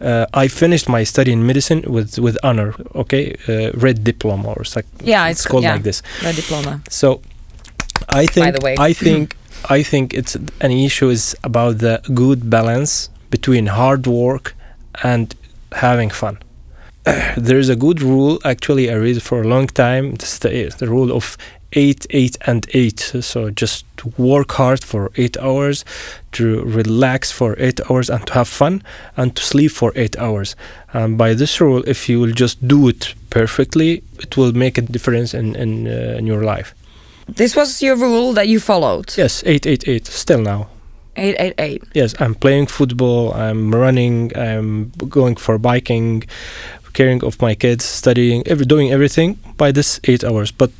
uh, 0.00 0.26
I 0.32 0.48
finished 0.48 0.88
my 0.88 1.04
study 1.04 1.32
in 1.32 1.44
medicine 1.44 1.82
with, 1.82 2.18
with 2.18 2.38
honor, 2.44 2.74
okay, 2.94 3.36
uh, 3.48 3.72
red 3.76 4.04
diploma 4.04 4.52
or 4.52 4.64
something. 4.64 5.08
Yeah, 5.08 5.26
it's, 5.26 5.40
it's- 5.40 5.50
called 5.50 5.64
yeah. 5.64 5.72
like 5.72 5.82
this. 5.82 6.02
Red 6.22 6.36
diploma. 6.36 6.82
So 6.88 7.20
I 8.08 8.26
think 8.26 8.56
the 8.56 8.64
way. 8.64 8.76
I 8.78 8.92
think 8.92 9.36
I 9.64 9.82
think 9.82 10.14
it's 10.14 10.34
an 10.34 10.70
issue 10.70 11.08
is 11.08 11.36
about 11.44 11.78
the 11.78 12.00
good 12.14 12.48
balance 12.48 13.10
between 13.30 13.66
hard 13.66 14.06
work 14.06 14.54
and 15.02 15.34
having 15.72 16.10
fun. 16.10 16.38
there 17.36 17.58
is 17.58 17.68
a 17.68 17.76
good 17.76 18.02
rule 18.02 18.38
actually 18.44 18.90
I 18.90 18.94
read 18.94 19.22
for 19.22 19.42
a 19.42 19.48
long 19.48 19.66
time. 19.66 20.14
This 20.14 20.34
is 20.34 20.38
the, 20.38 20.76
the 20.78 20.88
rule 20.88 21.12
of 21.12 21.36
eight, 21.72 22.06
eight, 22.10 22.36
and 22.46 22.66
eight. 22.72 23.00
So 23.00 23.50
just 23.50 23.84
work 24.16 24.52
hard 24.52 24.82
for 24.82 25.10
eight 25.16 25.36
hours, 25.38 25.84
to 26.32 26.62
relax 26.62 27.30
for 27.30 27.56
eight 27.58 27.80
hours, 27.90 28.08
and 28.10 28.26
to 28.26 28.32
have 28.34 28.48
fun, 28.48 28.82
and 29.16 29.34
to 29.36 29.42
sleep 29.42 29.72
for 29.72 29.92
eight 29.96 30.16
hours. 30.18 30.56
And 30.92 31.18
by 31.18 31.34
this 31.34 31.60
rule, 31.60 31.82
if 31.86 32.08
you 32.08 32.20
will 32.20 32.32
just 32.32 32.66
do 32.66 32.88
it 32.88 33.14
perfectly, 33.30 34.02
it 34.18 34.36
will 34.36 34.52
make 34.52 34.78
a 34.78 34.82
difference 34.82 35.34
in 35.34 35.54
in, 35.56 35.86
uh, 35.86 36.16
in 36.18 36.26
your 36.26 36.42
life. 36.42 36.74
This 37.28 37.54
was 37.54 37.82
your 37.82 37.96
rule 37.96 38.32
that 38.32 38.48
you 38.48 38.60
followed. 38.60 39.16
Yes, 39.16 39.42
eight, 39.46 39.66
eight, 39.66 39.86
eight. 39.86 40.06
Still 40.06 40.40
now. 40.40 40.68
888. 41.16 41.82
Yes, 41.94 42.14
I'm 42.20 42.34
playing 42.34 42.66
football. 42.66 43.34
I'm 43.34 43.74
running. 43.74 44.32
I'm 44.36 44.90
going 45.08 45.36
for 45.36 45.58
biking, 45.58 46.24
caring 46.92 47.24
of 47.24 47.40
my 47.42 47.54
kids, 47.54 47.84
studying, 47.84 48.46
every, 48.46 48.64
doing 48.64 48.92
everything 48.92 49.38
by 49.56 49.72
this 49.72 50.00
eight 50.04 50.24
hours. 50.24 50.50
But 50.52 50.70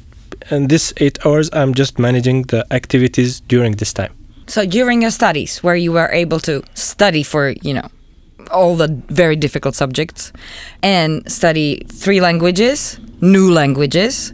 in 0.50 0.68
this 0.68 0.92
eight 0.98 1.18
hours, 1.26 1.50
I'm 1.52 1.74
just 1.74 1.98
managing 1.98 2.44
the 2.44 2.64
activities 2.72 3.40
during 3.40 3.72
this 3.72 3.92
time. 3.92 4.14
So 4.46 4.64
during 4.64 5.02
your 5.02 5.10
studies, 5.10 5.62
where 5.62 5.76
you 5.76 5.92
were 5.92 6.08
able 6.10 6.40
to 6.40 6.62
study 6.74 7.22
for, 7.22 7.50
you 7.62 7.74
know, 7.74 7.88
all 8.50 8.76
the 8.76 8.88
very 9.08 9.36
difficult 9.36 9.74
subjects 9.74 10.32
and 10.82 11.30
study 11.30 11.82
three 11.88 12.20
languages, 12.20 12.98
new 13.20 13.52
languages, 13.52 14.32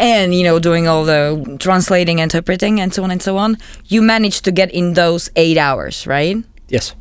and, 0.00 0.34
you 0.34 0.42
know, 0.42 0.58
doing 0.58 0.88
all 0.88 1.04
the 1.04 1.56
translating, 1.60 2.18
interpreting, 2.18 2.80
and 2.80 2.92
so 2.92 3.04
on 3.04 3.10
and 3.10 3.22
so 3.22 3.36
on, 3.36 3.58
you 3.86 4.02
managed 4.02 4.44
to 4.44 4.52
get 4.52 4.70
in 4.72 4.94
those 4.94 5.30
eight 5.36 5.58
hours, 5.58 6.06
right? 6.06 6.36
Yes. 6.68 6.94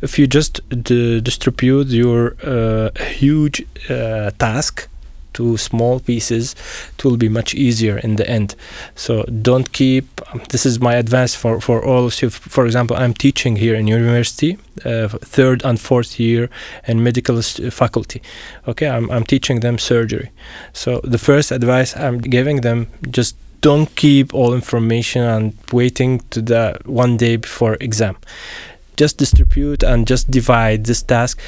If 0.00 0.18
you 0.18 0.26
just 0.26 0.60
distribute 0.68 1.88
your 1.88 2.36
uh, 2.42 2.90
huge 3.00 3.64
uh, 3.88 4.32
task 4.38 4.88
to 5.34 5.56
small 5.56 6.00
pieces, 6.00 6.54
it 6.94 7.04
will 7.04 7.16
be 7.16 7.28
much 7.28 7.54
easier 7.54 7.98
in 7.98 8.16
the 8.16 8.28
end. 8.28 8.54
So 8.94 9.24
don't 9.24 9.72
keep. 9.72 10.06
Um, 10.32 10.42
this 10.50 10.66
is 10.66 10.80
my 10.80 10.94
advice 10.94 11.34
for 11.34 11.60
for 11.60 11.84
all. 11.84 12.10
So 12.10 12.30
for 12.30 12.66
example, 12.66 12.96
I'm 12.96 13.14
teaching 13.14 13.56
here 13.56 13.74
in 13.74 13.86
university, 13.86 14.58
uh, 14.84 15.08
third 15.08 15.64
and 15.64 15.80
fourth 15.80 16.18
year 16.18 16.48
in 16.86 17.02
medical 17.02 17.42
st- 17.42 17.72
faculty. 17.72 18.22
Okay, 18.66 18.88
I'm 18.88 19.10
I'm 19.10 19.24
teaching 19.24 19.60
them 19.60 19.78
surgery. 19.78 20.30
So 20.72 21.00
the 21.04 21.18
first 21.18 21.52
advice 21.52 21.96
I'm 21.96 22.18
giving 22.18 22.62
them 22.62 22.86
just 23.10 23.36
don't 23.60 23.94
keep 23.94 24.34
all 24.34 24.54
information 24.54 25.22
and 25.22 25.56
waiting 25.72 26.20
to 26.30 26.42
the 26.42 26.76
one 26.84 27.16
day 27.16 27.36
before 27.36 27.76
exam 27.80 28.16
just 28.96 29.18
distribute 29.18 29.82
and 29.82 30.06
just 30.06 30.30
divide 30.30 30.84
this 30.84 31.02
task 31.02 31.40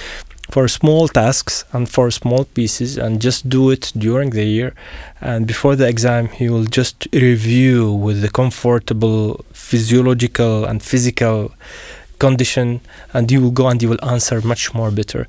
for 0.54 0.68
small 0.68 1.08
tasks 1.08 1.64
and 1.72 1.88
for 1.88 2.12
small 2.12 2.44
pieces 2.58 2.96
and 2.96 3.20
just 3.20 3.48
do 3.48 3.62
it 3.74 3.92
during 3.98 4.30
the 4.30 4.44
year. 4.44 4.72
And 5.20 5.48
before 5.52 5.74
the 5.74 5.88
exam 5.88 6.28
you 6.38 6.52
will 6.54 6.68
just 6.80 7.08
review 7.12 7.92
with 8.06 8.22
the 8.22 8.30
comfortable 8.40 9.44
physiological 9.52 10.64
and 10.64 10.80
physical 10.80 11.50
condition 12.20 12.80
and 13.14 13.32
you 13.32 13.40
will 13.42 13.50
go 13.50 13.66
and 13.66 13.82
you 13.82 13.88
will 13.88 14.04
answer 14.14 14.40
much 14.52 14.72
more 14.78 14.92
better. 14.92 15.26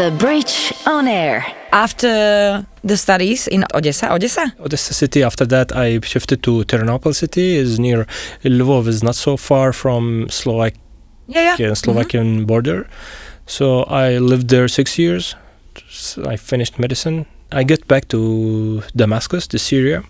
The 0.00 0.08
Bridge 0.18 0.74
on 0.84 1.08
Air. 1.08 1.46
After 1.72 2.66
the 2.84 2.96
studies 2.96 3.48
in 3.48 3.64
Odessa, 3.72 4.12
Odessa? 4.12 4.52
Odessa 4.60 4.92
city. 4.92 5.22
After 5.22 5.46
that 5.46 5.74
I 5.74 6.00
shifted 6.00 6.42
to 6.42 6.64
Ternopil 6.64 7.14
city. 7.14 7.56
Is 7.56 7.78
near 7.78 8.06
Lvov. 8.44 8.86
Is 8.86 9.02
not 9.02 9.14
so 9.14 9.36
far 9.36 9.72
from 9.72 10.28
Slovakia 10.28 10.85
Yeah, 11.28 11.56
yeah. 11.58 11.74
Slovakian 11.74 12.26
mm-hmm. 12.26 12.46
border. 12.46 12.88
So 13.46 13.82
I 13.84 14.18
lived 14.18 14.48
there 14.48 14.68
six 14.68 14.98
years. 14.98 15.34
I 16.24 16.36
finished 16.36 16.78
medicine. 16.78 17.26
I 17.52 17.62
get 17.62 17.86
back 17.86 18.08
to 18.08 18.82
Damascus, 18.94 19.46
to 19.48 19.58
Syria. 19.58 20.02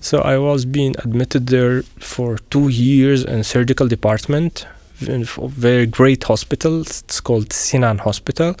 So 0.00 0.20
I 0.20 0.38
was 0.38 0.64
being 0.64 0.94
admitted 0.98 1.48
there 1.48 1.82
for 1.98 2.38
two 2.50 2.68
years 2.68 3.24
in 3.24 3.44
surgical 3.44 3.88
department 3.88 4.66
in 5.06 5.22
a 5.22 5.48
very 5.48 5.86
great 5.86 6.24
hospital. 6.24 6.80
It's 6.80 7.20
called 7.20 7.52
Sinan 7.52 7.98
Hospital. 7.98 8.56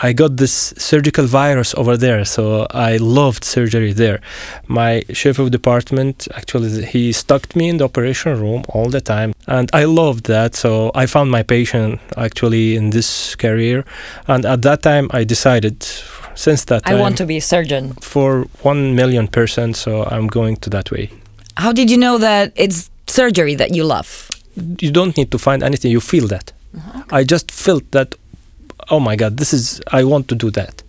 I 0.00 0.12
got 0.12 0.36
this 0.36 0.72
surgical 0.78 1.26
virus 1.26 1.74
over 1.74 1.96
there, 1.96 2.24
so 2.24 2.66
I 2.70 2.96
loved 2.96 3.44
surgery 3.44 3.92
there. 3.92 4.20
My 4.66 5.02
chef 5.12 5.38
of 5.38 5.50
department 5.50 6.28
actually 6.34 6.84
he 6.84 7.12
stuck 7.12 7.54
me 7.54 7.68
in 7.68 7.76
the 7.76 7.84
operation 7.84 8.40
room 8.40 8.62
all 8.68 8.88
the 8.88 9.00
time, 9.00 9.34
and 9.46 9.70
I 9.72 9.84
loved 9.84 10.26
that. 10.26 10.54
So 10.54 10.90
I 10.94 11.06
found 11.06 11.30
my 11.30 11.42
passion 11.42 12.00
actually 12.16 12.76
in 12.76 12.90
this 12.90 13.36
career, 13.36 13.84
and 14.26 14.44
at 14.44 14.62
that 14.62 14.82
time 14.82 15.10
I 15.12 15.24
decided, 15.24 15.82
since 16.34 16.64
that 16.66 16.82
I 16.86 16.94
want 16.94 17.18
to 17.18 17.26
be 17.26 17.36
a 17.36 17.40
surgeon. 17.42 17.94
for 18.00 18.46
one 18.62 18.94
million 18.94 19.28
percent. 19.28 19.76
So 19.76 20.04
I'm 20.04 20.26
going 20.26 20.56
to 20.56 20.70
that 20.70 20.90
way. 20.90 21.10
How 21.56 21.72
did 21.72 21.90
you 21.90 21.98
know 21.98 22.18
that 22.18 22.52
it's 22.56 22.90
surgery 23.06 23.54
that 23.56 23.74
you 23.74 23.84
love? 23.84 24.28
you 24.80 24.90
don't 24.90 25.16
need 25.16 25.30
to 25.30 25.38
find 25.38 25.62
anything. 25.62 25.90
You 25.90 26.00
feel 26.00 26.26
that. 26.28 26.52
Uh-huh. 26.76 27.02
I 27.10 27.24
just 27.24 27.50
felt 27.50 27.90
that. 27.92 28.14
Oh 28.92 29.00
my 29.00 29.16
God, 29.16 29.38
this 29.38 29.54
is. 29.54 29.80
I 29.90 30.04
want 30.04 30.28
to 30.28 30.34
do 30.34 30.50
that. 30.50 30.82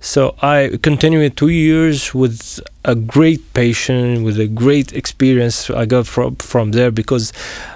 So 0.00 0.34
I 0.42 0.78
continued 0.82 1.38
two 1.38 1.48
years 1.48 2.12
with 2.12 2.60
a 2.84 2.94
great 2.94 3.54
patient, 3.54 4.22
with 4.22 4.38
a 4.38 4.46
great 4.46 4.92
experience 4.92 5.70
I 5.70 5.86
got 5.86 6.06
from 6.06 6.36
from 6.36 6.72
there 6.72 6.90
because 6.90 7.32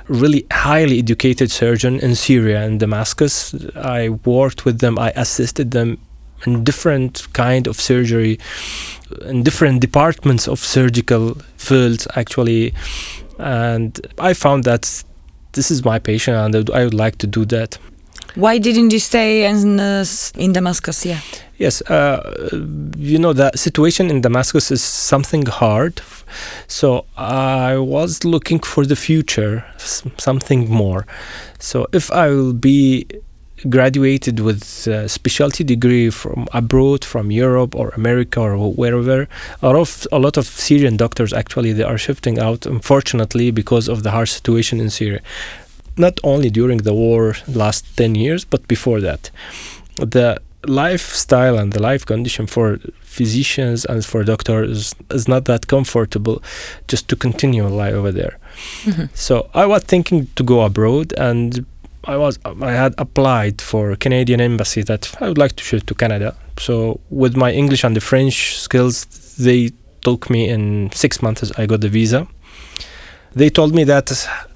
really 0.07 0.45
highly 0.53 0.99
educated 0.99 1.51
surgeon 1.51 1.99
in 2.01 2.15
Syria 2.15 2.63
and 2.63 2.79
Damascus. 2.79 3.55
I 3.75 4.11
worked 4.11 4.67
with 4.67 4.81
them. 4.81 4.99
I 4.99 5.13
assisted 5.17 5.71
them 5.71 5.97
in 6.47 6.63
different 6.63 7.27
kind 7.33 7.67
of 7.67 7.81
surgery, 7.81 8.39
in 9.25 9.43
different 9.43 9.81
departments 9.81 10.47
of 10.47 10.59
surgical 10.59 11.37
fields 11.57 12.07
actually, 12.15 12.75
and 13.39 13.99
I 14.19 14.35
found 14.35 14.65
that 14.65 15.05
this 15.53 15.71
is 15.71 15.83
my 15.87 15.99
patient 15.99 16.37
and 16.37 16.71
I 16.71 16.85
would 16.85 16.93
like 16.93 17.17
to 17.19 17.27
do 17.27 17.47
that. 17.47 17.79
Why 18.39 18.59
didn't 18.59 18.93
you 18.93 19.01
stay 19.01 19.51
in 19.51 19.81
uh, 19.81 20.05
in 20.37 20.53
Damascus? 20.53 21.05
Yeah. 21.05 21.21
Yes, 21.57 21.83
uh, 21.91 22.49
you 22.97 23.19
know 23.19 23.33
the 23.33 23.51
situation 23.57 24.11
in 24.11 24.21
Damascus 24.21 24.71
is 24.71 24.81
something 24.81 25.45
hard, 25.47 26.01
so 26.69 27.05
I 27.17 27.77
was 27.79 28.25
looking 28.25 28.61
for 28.61 28.87
the 28.87 28.95
future, 28.95 29.65
something 30.19 30.71
more. 30.71 31.05
So 31.59 31.89
if 31.93 32.13
I 32.13 32.29
will 32.29 32.53
be 32.53 33.07
graduated 33.69 34.39
with 34.39 34.87
a 34.87 35.09
specialty 35.09 35.65
degree 35.65 36.11
from 36.11 36.47
abroad, 36.53 37.05
from 37.05 37.33
Europe 37.33 37.75
or 37.75 37.89
America 37.97 38.41
or 38.41 38.73
wherever, 38.73 39.27
a 39.63 39.67
lot 39.67 39.81
of 39.81 40.07
a 40.13 40.19
lot 40.21 40.37
of 40.37 40.47
Syrian 40.47 40.97
doctors 40.97 41.33
actually 41.33 41.73
they 41.73 41.83
are 41.83 41.99
shifting 41.99 42.39
out, 42.39 42.67
unfortunately, 42.67 43.51
because 43.51 43.89
of 43.89 44.05
the 44.05 44.13
harsh 44.13 44.31
situation 44.31 44.79
in 44.81 44.91
Syria. 44.91 45.23
Not 45.99 46.21
only 46.23 46.51
during 46.51 46.79
the 46.79 46.95
war 46.95 47.35
last 47.47 47.85
ten 47.97 48.15
years, 48.15 48.45
but 48.45 48.67
before 48.69 49.01
that, 49.01 49.31
the 49.97 50.41
lifestyle 50.67 51.59
and 51.59 51.73
the 51.73 51.81
life 51.83 52.05
condition 52.07 52.47
for 52.47 52.79
physicians 53.03 53.85
and 53.85 54.05
for 54.05 54.25
doctors 54.25 54.95
is, 55.11 55.29
not 55.29 55.45
that 55.45 55.67
comfortable 55.67 56.43
just 56.89 57.09
to 57.09 57.17
continue 57.17 57.67
life 57.67 57.95
over 57.95 58.13
there. 58.13 58.39
Mhm. 58.85 59.09
So 59.15 59.35
I 59.55 59.67
was 59.67 59.83
thinking 59.85 60.27
to 60.35 60.43
go 60.45 60.63
abroad 60.63 61.13
and 61.17 61.65
I 62.05 62.17
was 62.17 62.39
I 62.71 62.73
had 62.73 62.95
applied 62.99 63.61
for 63.61 63.97
Canadian 63.97 64.41
embassy 64.41 64.83
that 64.83 65.03
I 65.21 65.29
would 65.29 65.39
like 65.39 65.55
to 65.57 65.65
shift 65.65 65.87
to 65.89 65.95
Canada. 65.95 66.35
So 66.59 67.01
with 67.11 67.37
my 67.37 67.51
English 67.53 67.85
and 67.85 67.95
the 67.97 68.01
French 68.01 68.59
skills, 68.59 69.07
they 69.39 69.71
took 70.01 70.31
me 70.31 70.49
in 70.49 70.91
six 70.95 71.21
months. 71.23 71.53
I 71.59 71.67
got 71.67 71.81
the 71.81 71.89
visa. 71.89 72.27
They 73.35 73.51
told 73.51 73.75
me 73.75 73.85
that 73.85 74.11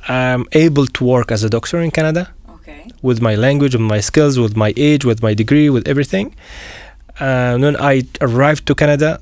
I'm 0.08 0.46
able 0.52 0.86
to 0.86 1.04
work 1.04 1.30
as 1.30 1.44
a 1.44 1.50
doctor 1.50 1.80
in 1.80 1.90
Canada 1.90 2.28
Okay. 2.56 2.86
with 3.02 3.20
my 3.20 3.34
language, 3.34 3.74
with 3.74 3.82
my 3.82 4.00
skills, 4.00 4.38
with 4.38 4.56
my 4.56 4.72
age, 4.76 5.04
with 5.04 5.22
my 5.22 5.34
degree, 5.34 5.68
with 5.70 5.86
everything. 5.88 6.34
And 7.20 7.62
when 7.62 7.76
I 7.76 8.02
arrived 8.20 8.66
to 8.66 8.74
Canada, 8.74 9.20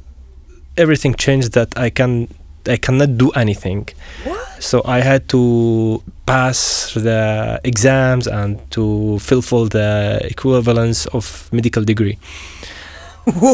everything 0.77 1.15
changed. 1.15 1.53
That 1.53 1.77
I 1.77 1.91
can 1.91 2.29
I 2.69 2.77
cannot 2.77 3.17
do 3.19 3.31
anything. 3.31 3.89
What? 4.25 4.63
So 4.63 4.83
I 4.85 5.01
had 5.01 5.29
to 5.31 6.03
pass 6.27 6.93
the 6.95 7.61
exams 7.65 8.27
and 8.27 8.59
to 8.71 9.19
fulfill 9.19 9.67
the 9.67 10.21
equivalence 10.23 11.07
of 11.07 11.49
medical 11.53 11.83
degree. 11.85 12.19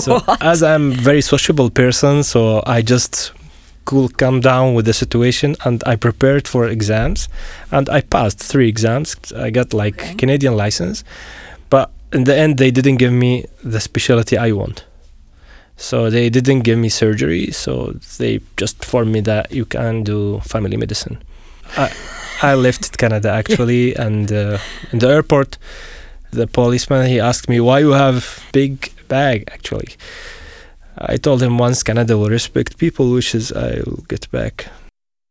So 0.00 0.20
as 0.40 0.62
I'm 0.62 0.92
very 0.92 1.22
sociable 1.22 1.70
person, 1.70 2.22
so 2.22 2.62
I 2.66 2.82
just 2.82 3.32
could 3.86 4.18
calm 4.18 4.40
down 4.40 4.74
with 4.74 4.84
the 4.84 4.92
situation 4.92 5.56
and 5.64 5.82
I 5.86 5.96
prepared 5.96 6.46
for 6.46 6.66
exams 6.66 7.28
and 7.70 7.88
I 7.88 8.00
passed 8.02 8.38
three 8.38 8.68
exams. 8.68 9.16
I 9.32 9.50
got 9.50 9.72
like 9.72 9.98
Okay. 10.02 10.14
Canadian 10.14 10.56
license, 10.56 11.04
but 11.70 11.90
in 12.12 12.24
the 12.24 12.36
end 12.36 12.58
they 12.58 12.70
didn't 12.70 12.96
give 12.98 13.12
me 13.12 13.46
the 13.64 13.80
specialty 13.80 14.36
I 14.36 14.52
want. 14.52 14.84
So 15.78 16.10
they 16.10 16.30
didn't 16.30 16.62
give 16.62 16.78
me 16.78 16.88
surgery, 16.88 17.50
so 17.52 17.92
they 18.18 18.40
just 18.56 18.76
informed 18.82 19.12
me 19.12 19.20
that 19.22 19.52
you 19.52 19.66
can 19.66 20.04
do 20.04 20.40
family 20.40 20.76
medicine. 20.76 21.18
I, 21.76 21.90
I 22.42 22.54
left 22.54 22.96
Canada 22.96 23.30
actually, 23.30 23.94
and 24.06 24.32
uh, 24.32 24.58
in 24.92 25.00
the 25.00 25.08
airport, 25.08 25.58
the 26.30 26.46
policeman 26.46 27.06
he 27.08 27.20
asked 27.20 27.48
me 27.48 27.60
why 27.60 27.80
you 27.80 27.92
have 27.92 28.42
big 28.52 28.90
bag 29.08 29.44
actually. 29.52 29.90
I 30.98 31.16
told 31.16 31.42
him 31.42 31.58
once 31.58 31.82
Canada 31.82 32.16
will 32.16 32.30
respect 32.30 32.78
people 32.78 33.10
wishes, 33.10 33.52
I 33.52 33.80
will 33.84 34.02
get 34.08 34.30
back. 34.30 34.68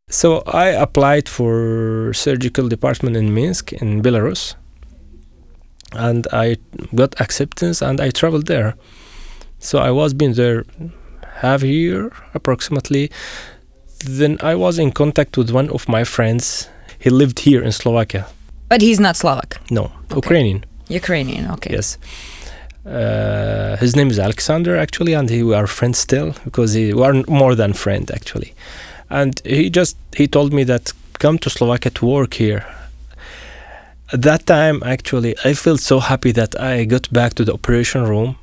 So 0.10 0.44
I 0.46 0.68
applied 0.68 1.28
for 1.28 2.14
surgical 2.14 2.68
department 2.70 3.18
in 3.18 3.34
Minsk 3.34 3.74
in 3.74 4.02
Belarus, 4.04 4.56
and 5.94 6.28
I 6.32 6.58
got 6.94 7.20
acceptance 7.20 7.82
and 7.82 8.00
I 8.00 8.12
traveled 8.12 8.46
there. 8.46 8.76
So 9.60 9.80
I 9.80 9.90
was 9.92 10.14
been 10.14 10.34
there 10.34 10.66
half 11.42 11.64
a 11.64 11.68
year 11.68 12.12
approximately. 12.36 13.10
Then 14.06 14.38
I 14.42 14.54
was 14.56 14.78
in 14.78 14.92
contact 14.92 15.38
with 15.38 15.50
one 15.50 15.70
of 15.72 15.90
my 15.90 16.04
friends. 16.04 16.70
He 17.00 17.10
lived 17.10 17.40
here 17.40 17.64
in 17.64 17.72
Slovakia. 17.72 18.28
But 18.70 18.82
he's 18.82 19.00
not 19.00 19.16
Slovak. 19.16 19.58
No, 19.72 19.92
Okay. 20.12 20.18
Ukrainian. 20.18 20.66
Ukrainian. 20.90 21.50
Okay. 21.52 21.74
Yes. 21.74 21.98
Uh, 22.86 23.76
his 23.78 23.96
name 23.96 24.10
is 24.10 24.20
Alexander 24.20 24.78
actually, 24.78 25.14
and 25.14 25.30
he, 25.30 25.42
we 25.42 25.56
are 25.56 25.68
friends 25.68 25.98
still 25.98 26.36
because 26.44 26.74
he, 26.74 26.94
we 26.94 27.04
are 27.04 27.14
more 27.28 27.56
than 27.56 27.74
friend 27.74 28.12
actually. 28.12 28.54
And 29.10 29.42
he 29.44 29.70
just 29.70 29.98
he 30.16 30.28
told 30.28 30.54
me 30.54 30.64
that 30.66 30.94
come 31.20 31.40
to 31.40 31.50
Slovakia 31.50 31.92
to 31.92 32.06
work 32.06 32.36
here. 32.36 32.66
At 34.14 34.22
that 34.22 34.46
time, 34.46 34.84
actually, 34.84 35.36
I 35.44 35.56
felt 35.56 35.80
so 35.80 36.00
happy 36.00 36.32
that 36.34 36.60
I 36.60 36.86
got 36.86 37.12
back 37.12 37.34
to 37.36 37.44
the 37.44 37.54
operation 37.54 38.04
room. 38.04 38.38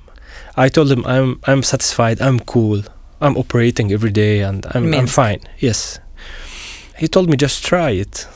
I 0.57 0.68
told 0.68 0.90
him 0.90 1.05
I'm 1.07 1.40
I'm 1.46 1.62
satisfied. 1.62 2.20
I'm 2.20 2.40
cool. 2.40 2.83
I'm 3.20 3.37
operating 3.37 3.92
every 3.92 4.11
day, 4.11 4.40
and 4.40 4.66
I'm 4.74 4.92
I'm 4.92 5.07
fine. 5.07 5.38
Yes. 5.59 6.00
He 6.98 7.07
told 7.07 7.31
me 7.31 7.37
just 7.37 7.64
try 7.64 7.90
it. 7.90 8.26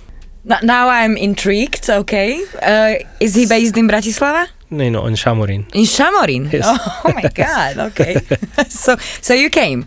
Now 0.44 0.88
I'm 0.88 1.16
intrigued. 1.16 1.90
Okay. 1.90 2.44
Uh, 2.62 2.94
is 3.18 3.34
he 3.34 3.46
based 3.46 3.76
in 3.76 3.88
Bratislava? 3.88 4.46
You 4.70 4.90
know, 4.90 5.06
in 5.06 5.14
Šamorín. 5.14 5.64
In 5.74 5.84
Šamorín. 5.84 6.52
Yes. 6.52 6.64
Oh 7.04 7.12
my 7.14 7.28
God. 7.34 7.78
Okay. 7.90 8.16
so 8.68 8.96
so 9.20 9.32
you 9.34 9.48
came. 9.50 9.86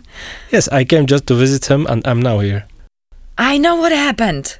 Yes, 0.50 0.68
I 0.68 0.84
came 0.84 1.06
just 1.06 1.26
to 1.26 1.34
visit 1.34 1.66
him, 1.70 1.86
and 1.86 2.06
I'm 2.06 2.20
now 2.22 2.38
here. 2.40 2.64
I 3.36 3.58
know 3.58 3.76
what 3.76 3.92
happened. 3.92 4.56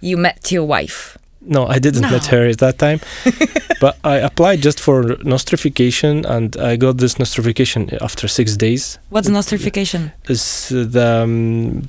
You 0.00 0.16
met 0.18 0.50
your 0.52 0.64
wife. 0.64 1.16
No, 1.46 1.66
I 1.66 1.78
didn't 1.78 2.02
No. 2.02 2.10
met 2.10 2.26
her 2.26 2.46
at 2.48 2.58
that 2.58 2.78
time, 2.78 3.00
but 3.80 3.98
I 4.02 4.16
applied 4.16 4.62
just 4.62 4.80
for 4.80 5.02
nostrification, 5.24 6.24
and 6.24 6.56
I 6.56 6.76
got 6.76 6.96
this 6.98 7.14
nostrification 7.18 7.92
after 8.00 8.28
six 8.28 8.56
days. 8.56 8.98
What's 9.10 9.28
nostrification? 9.28 10.12
Is 10.28 10.68
the 10.70 11.22
um, 11.22 11.82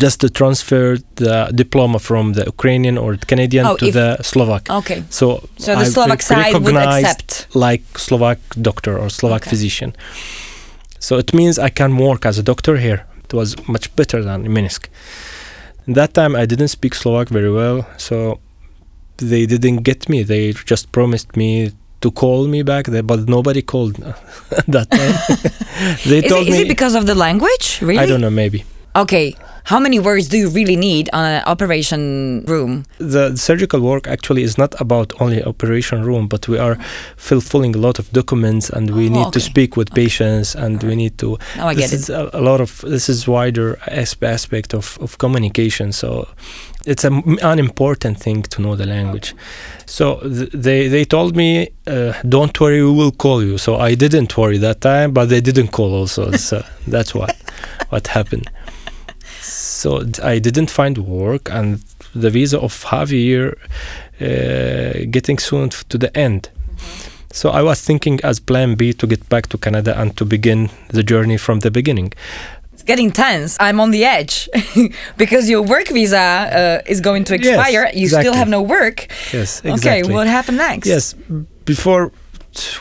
just 0.00 0.20
to 0.20 0.28
transfer 0.28 0.98
the 1.16 1.50
diploma 1.54 1.98
from 1.98 2.32
the 2.34 2.44
Ukrainian 2.46 2.98
or 2.98 3.16
Canadian 3.16 3.66
Oh, 3.66 3.76
to 3.76 3.90
the 3.90 4.16
Slovak. 4.22 4.68
Okay. 4.70 5.04
So, 5.10 5.40
So 5.56 5.74
the 5.76 5.86
Slovak 5.86 6.20
side 6.22 6.54
would 6.58 6.76
accept. 6.76 7.46
like 7.54 7.84
Slovak 7.98 8.38
doctor 8.60 8.98
or 8.98 9.08
Slovak 9.08 9.42
Okay. 9.42 9.50
physician. 9.50 9.94
So 10.98 11.18
it 11.18 11.32
means 11.34 11.58
I 11.58 11.70
can 11.70 11.96
work 11.96 12.26
as 12.26 12.38
a 12.38 12.42
doctor 12.42 12.76
here. 12.76 13.06
It 13.24 13.32
was 13.34 13.54
much 13.68 13.94
better 13.96 14.22
than 14.24 14.44
in 14.46 14.52
Minsk. 14.52 14.88
that 15.86 16.14
time 16.14 16.34
I 16.34 16.46
didn't 16.46 16.68
speak 16.68 16.94
Slovak 16.94 17.28
very 17.28 17.52
well, 17.52 17.84
so 17.98 18.40
they 19.18 19.44
didn't 19.46 19.82
get 19.84 20.08
me. 20.08 20.24
They 20.24 20.52
just 20.64 20.90
promised 20.92 21.36
me 21.36 21.72
to 22.00 22.10
call 22.10 22.48
me 22.48 22.62
back, 22.62 22.84
there, 22.86 23.02
but 23.02 23.28
nobody 23.28 23.60
called 23.62 23.94
that 24.74 24.88
time. 24.90 25.14
they 26.08 26.20
Is 26.24 26.30
told 26.32 26.46
it, 26.48 26.50
is 26.50 26.56
me 26.56 26.62
it 26.64 26.68
because 26.68 26.94
of 26.96 27.04
the 27.06 27.14
language? 27.14 27.78
Really? 27.84 28.00
I 28.02 28.06
don't 28.06 28.20
know, 28.20 28.30
maybe. 28.32 28.64
Okay. 28.96 29.34
How 29.66 29.80
many 29.80 29.98
words 29.98 30.28
do 30.28 30.36
you 30.36 30.50
really 30.50 30.76
need 30.76 31.08
on 31.12 31.24
an 31.24 31.42
operation 31.46 32.44
room? 32.46 32.84
the 32.98 33.34
surgical 33.36 33.80
work 33.80 34.06
actually 34.06 34.42
is 34.42 34.56
not 34.58 34.74
about 34.80 35.12
only 35.20 35.42
operation 35.42 36.04
room 36.04 36.28
but 36.28 36.48
we 36.48 36.58
are 36.58 36.76
fulfilling 37.16 37.74
a 37.74 37.78
lot 37.78 37.98
of 37.98 38.10
documents 38.12 38.70
and 38.70 38.90
we 38.90 39.06
Oh, 39.08 39.12
need 39.16 39.32
to 39.32 39.40
speak 39.40 39.76
with 39.76 39.88
Okay. 39.90 40.02
patients 40.04 40.54
and 40.54 40.82
we 40.82 40.94
need 40.96 41.16
to 41.18 41.38
Now 41.56 41.68
I 41.68 41.74
this 41.74 41.90
get 41.90 41.92
it. 41.92 42.00
is 42.00 42.10
a, 42.10 42.30
a 42.32 42.40
lot 42.40 42.60
of 42.60 42.80
this 42.82 43.08
is 43.08 43.26
wider 43.26 43.78
aspect 44.22 44.74
of, 44.74 44.98
of 45.00 45.16
communication 45.18 45.92
so 45.92 46.26
it's 46.86 47.04
a, 47.04 47.12
m- 47.12 47.38
an 47.42 47.58
important 47.58 48.18
thing 48.20 48.42
to 48.42 48.60
know 48.62 48.76
the 48.76 48.86
language 48.86 49.34
so 49.86 50.04
th- 50.20 50.50
they 50.66 50.88
they 50.88 51.04
told 51.04 51.34
me 51.36 51.68
uh, 51.86 52.12
don't 52.28 52.58
worry 52.60 52.82
we 52.82 52.92
will 52.92 53.12
call 53.12 53.42
you 53.42 53.56
so 53.58 53.76
i 53.76 53.94
didn't 53.94 54.36
worry 54.36 54.58
that 54.58 54.80
time 54.80 55.12
but 55.12 55.28
they 55.28 55.40
didn't 55.40 55.68
call 55.68 55.94
also 55.94 56.30
so 56.32 56.56
that's 56.94 57.14
what 57.14 57.34
what 57.90 58.06
happened 58.08 58.46
so 59.84 59.90
I 60.22 60.38
didn't 60.46 60.70
find 60.80 60.96
work 60.98 61.44
and 61.50 61.68
the 62.14 62.30
visa 62.30 62.58
of 62.58 62.74
half 62.92 63.10
a 63.10 63.20
year 63.30 63.46
uh, 64.20 65.04
getting 65.16 65.38
soon 65.38 65.68
to 65.92 65.96
the 65.98 66.10
end 66.26 66.42
so 67.34 67.50
I 67.50 67.62
was 67.62 67.80
thinking 67.80 68.20
as 68.22 68.38
plan 68.38 68.76
B 68.76 68.92
to 68.92 69.06
get 69.08 69.28
back 69.28 69.48
to 69.48 69.58
Canada 69.58 69.92
and 70.00 70.16
to 70.18 70.24
begin 70.24 70.70
the 70.90 71.02
journey 71.02 71.36
from 71.36 71.58
the 71.60 71.70
beginning. 71.70 72.12
It's 72.72 72.84
getting 72.84 73.10
tense. 73.10 73.56
I'm 73.58 73.80
on 73.80 73.90
the 73.90 74.04
edge 74.04 74.48
because 75.16 75.50
your 75.50 75.62
work 75.62 75.88
visa 75.88 76.16
uh, 76.16 76.82
is 76.86 77.00
going 77.00 77.24
to 77.24 77.34
expire. 77.34 77.86
Yes, 77.86 77.96
you 77.96 78.08
still 78.08 78.34
have 78.34 78.48
no 78.48 78.62
work. 78.62 79.08
Yes, 79.32 79.60
exactly. 79.64 80.02
Okay, 80.04 80.14
what 80.14 80.28
happened 80.28 80.58
next? 80.58 80.86
Yes, 80.86 81.14
before 81.64 82.12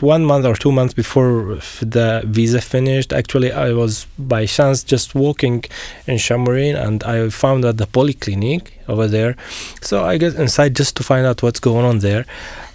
one 0.01 0.23
month 0.25 0.45
or 0.45 0.55
two 0.55 0.71
months 0.71 0.93
before 0.93 1.59
the 1.81 2.21
visa 2.25 2.61
finished, 2.61 3.11
actually, 3.13 3.51
I 3.51 3.71
was 3.73 4.05
by 4.17 4.45
chance 4.45 4.83
just 4.83 5.15
walking 5.15 5.63
in 6.07 6.17
Šamorín 6.17 6.75
and 6.75 7.03
I 7.03 7.29
found 7.29 7.65
out 7.65 7.77
the 7.77 7.87
polyclinic 7.87 8.63
over 8.87 9.07
there. 9.07 9.35
So 9.81 10.03
I 10.03 10.17
got 10.17 10.35
inside 10.35 10.75
just 10.75 10.95
to 10.97 11.03
find 11.03 11.25
out 11.25 11.41
what's 11.43 11.59
going 11.59 11.85
on 11.85 11.99
there. 11.99 12.25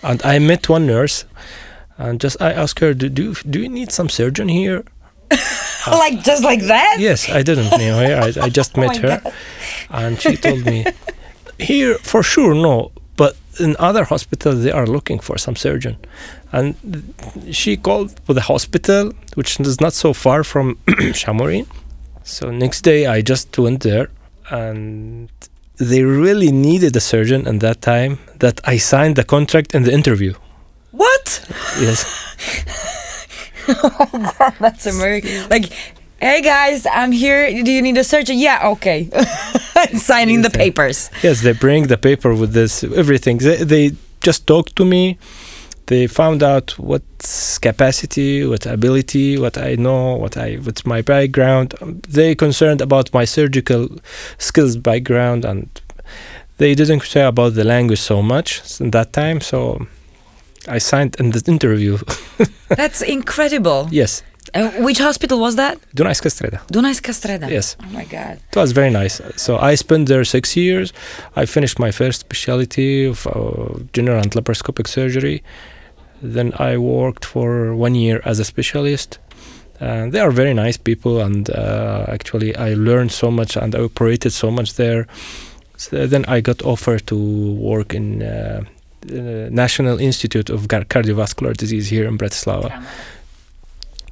And 0.02 0.20
I 0.24 0.38
met 0.38 0.68
one 0.68 0.86
nurse 0.86 1.24
and 1.96 2.20
just 2.20 2.40
I 2.40 2.52
asked 2.52 2.78
her, 2.80 2.94
Do, 2.94 3.08
do, 3.08 3.22
you, 3.22 3.34
do 3.48 3.60
you 3.60 3.68
need 3.68 3.90
some 3.92 4.08
surgeon 4.08 4.48
here? 4.48 4.84
like 5.86 6.22
just 6.22 6.42
like 6.42 6.62
that? 6.62 6.96
Yes, 6.98 7.28
I 7.28 7.42
didn't 7.42 7.70
know 7.78 7.98
her. 7.98 8.14
I, 8.40 8.46
I 8.46 8.48
just 8.48 8.72
Oh 8.76 8.80
met 8.80 9.02
my 9.02 9.08
her, 9.08 9.20
God. 9.22 9.34
and 9.90 10.18
she 10.20 10.36
told 10.36 10.64
me, 10.64 10.86
"Here 11.58 11.96
for 11.98 12.22
sure, 12.22 12.54
no, 12.54 12.92
but 13.16 13.36
in 13.60 13.76
other 13.78 14.04
hospitals 14.04 14.62
they 14.64 14.70
are 14.70 14.86
looking 14.86 15.18
for 15.20 15.36
some 15.36 15.54
surgeon." 15.54 15.98
And 16.52 16.74
she 17.50 17.76
called 17.76 18.18
for 18.24 18.34
the 18.34 18.40
hospital, 18.40 19.12
which 19.34 19.60
is 19.60 19.80
not 19.80 19.92
so 19.92 20.12
far 20.12 20.44
from 20.44 20.76
Šamorín. 20.86 21.66
So 22.24 22.50
next 22.50 22.82
day 22.82 23.06
I 23.06 23.22
just 23.22 23.58
went 23.58 23.82
there, 23.82 24.08
and 24.50 25.30
they 25.76 26.02
really 26.02 26.50
needed 26.50 26.96
a 26.96 27.00
surgeon 27.00 27.46
at 27.46 27.60
that 27.60 27.80
time. 27.82 28.18
That 28.38 28.60
I 28.64 28.78
signed 28.78 29.16
the 29.16 29.24
contract 29.24 29.74
in 29.74 29.82
the 29.82 29.92
interview. 29.92 30.34
What? 30.92 31.44
Yes. 31.80 32.04
Oh 33.70 34.34
God, 34.38 34.54
that's 34.60 34.86
American. 34.86 35.46
Like, 35.50 35.66
hey 36.20 36.40
guys, 36.40 36.86
I'm 36.90 37.12
here. 37.12 37.50
Do 37.62 37.70
you 37.70 37.82
need 37.82 37.98
a 37.98 38.04
surgeon? 38.04 38.38
Yeah, 38.38 38.68
okay. 38.70 39.10
Signing 39.94 40.40
the 40.40 40.48
papers. 40.48 41.10
Yes, 41.22 41.42
they 41.42 41.52
bring 41.52 41.88
the 41.88 41.98
paper 41.98 42.34
with 42.34 42.54
this 42.54 42.82
everything. 42.82 43.36
They, 43.38 43.56
they 43.56 43.92
just 44.22 44.46
talked 44.46 44.74
to 44.76 44.86
me. 44.86 45.18
They 45.88 46.06
found 46.06 46.42
out 46.42 46.78
what 46.78 47.02
capacity, 47.62 48.46
what 48.46 48.66
ability, 48.66 49.38
what 49.38 49.56
I 49.58 49.74
know, 49.76 50.16
what 50.22 50.36
I 50.36 50.56
what's 50.64 50.84
my 50.84 51.00
background. 51.02 51.74
They 52.08 52.34
concerned 52.34 52.80
about 52.82 53.12
my 53.14 53.24
surgical 53.26 53.88
skills 54.38 54.76
background, 54.76 55.44
and 55.44 55.68
they 56.58 56.74
didn't 56.74 57.00
care 57.12 57.26
about 57.26 57.54
the 57.54 57.64
language 57.64 58.00
so 58.00 58.22
much 58.22 58.62
in 58.80 58.90
that 58.90 59.12
time. 59.12 59.40
So 59.40 59.86
I 60.76 60.78
signed 60.78 61.16
in 61.18 61.30
the 61.30 61.42
interview. 61.46 61.98
That's 62.80 63.00
incredible. 63.02 63.88
yes, 63.90 64.22
Uh, 64.54 64.70
which 64.86 64.98
hospital 64.98 65.38
was 65.46 65.54
that? 65.56 65.76
Dunajska 65.94 66.28
Streda. 66.30 66.58
Dunajska 66.72 67.12
Streda. 67.12 67.46
Yes. 67.50 67.76
Oh 67.82 67.90
my 67.98 68.04
god. 68.04 68.34
It 68.52 68.56
was 68.56 68.72
very 68.72 68.90
nice. 68.90 69.20
So 69.36 69.50
I 69.70 69.76
spent 69.76 70.08
there 70.08 70.24
six 70.24 70.56
years. 70.56 70.92
I 71.42 71.46
finished 71.46 71.78
my 71.78 71.92
first 71.92 72.20
specialty 72.20 73.06
of 73.12 73.26
uh, 73.26 73.32
general 73.96 74.18
and 74.22 74.30
laparoscopic 74.36 74.86
surgery. 74.88 75.42
Then 76.22 76.52
I 76.58 76.76
worked 76.76 77.24
for 77.24 77.74
one 77.74 77.94
year 77.94 78.20
as 78.24 78.38
a 78.38 78.44
specialist. 78.44 79.18
And 79.80 80.12
they 80.12 80.18
are 80.18 80.32
very 80.32 80.54
nice 80.54 80.76
people, 80.76 81.20
and 81.20 81.48
uh, 81.50 82.04
actually 82.08 82.56
I 82.56 82.74
learned 82.74 83.12
so 83.12 83.30
much 83.30 83.56
and 83.56 83.74
I 83.74 83.80
operated 83.80 84.32
so 84.32 84.50
much 84.50 84.74
there. 84.74 85.06
So 85.76 86.06
then 86.08 86.24
I 86.26 86.40
got 86.40 86.62
offered 86.62 87.06
to 87.06 87.16
work 87.54 87.94
in 87.94 88.22
uh, 88.22 88.64
National 89.06 90.00
Institute 90.00 90.50
of 90.50 90.66
Cardiovascular 90.66 91.56
Disease 91.56 91.88
here 91.88 92.08
in 92.08 92.18
Bratislava. 92.18 92.84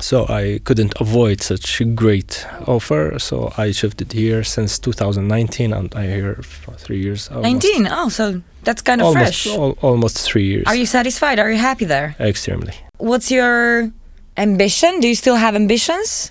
So 0.01 0.27
I 0.29 0.61
couldn't 0.65 0.95
avoid 1.01 1.41
such 1.41 1.81
a 1.81 1.85
great 1.85 2.47
offer. 2.67 3.19
So 3.19 3.53
I 3.57 3.73
shifted 3.73 4.13
here 4.13 4.45
since 4.45 4.79
2019, 4.79 5.73
and 5.73 5.95
I'm 5.95 6.09
here 6.09 6.35
for 6.43 6.73
three 6.75 7.01
years. 7.03 7.29
almost. 7.29 7.65
19. 7.65 7.89
Oh, 7.91 8.09
so 8.09 8.43
that's 8.63 8.83
kind 8.83 9.01
of 9.01 9.07
almost, 9.09 9.43
fresh. 9.45 9.57
al- 9.57 9.79
almost 9.83 10.19
three 10.19 10.47
years. 10.47 10.65
Are 10.67 10.77
you 10.77 10.87
satisfied? 10.87 11.39
Are 11.39 11.51
you 11.51 11.59
happy 11.59 11.85
there? 11.87 12.15
Extremely. 12.21 12.75
What's 12.99 13.31
your 13.31 13.91
ambition? 14.37 15.01
Do 15.01 15.09
you 15.09 15.15
still 15.15 15.37
have 15.37 15.55
ambitions? 15.57 16.31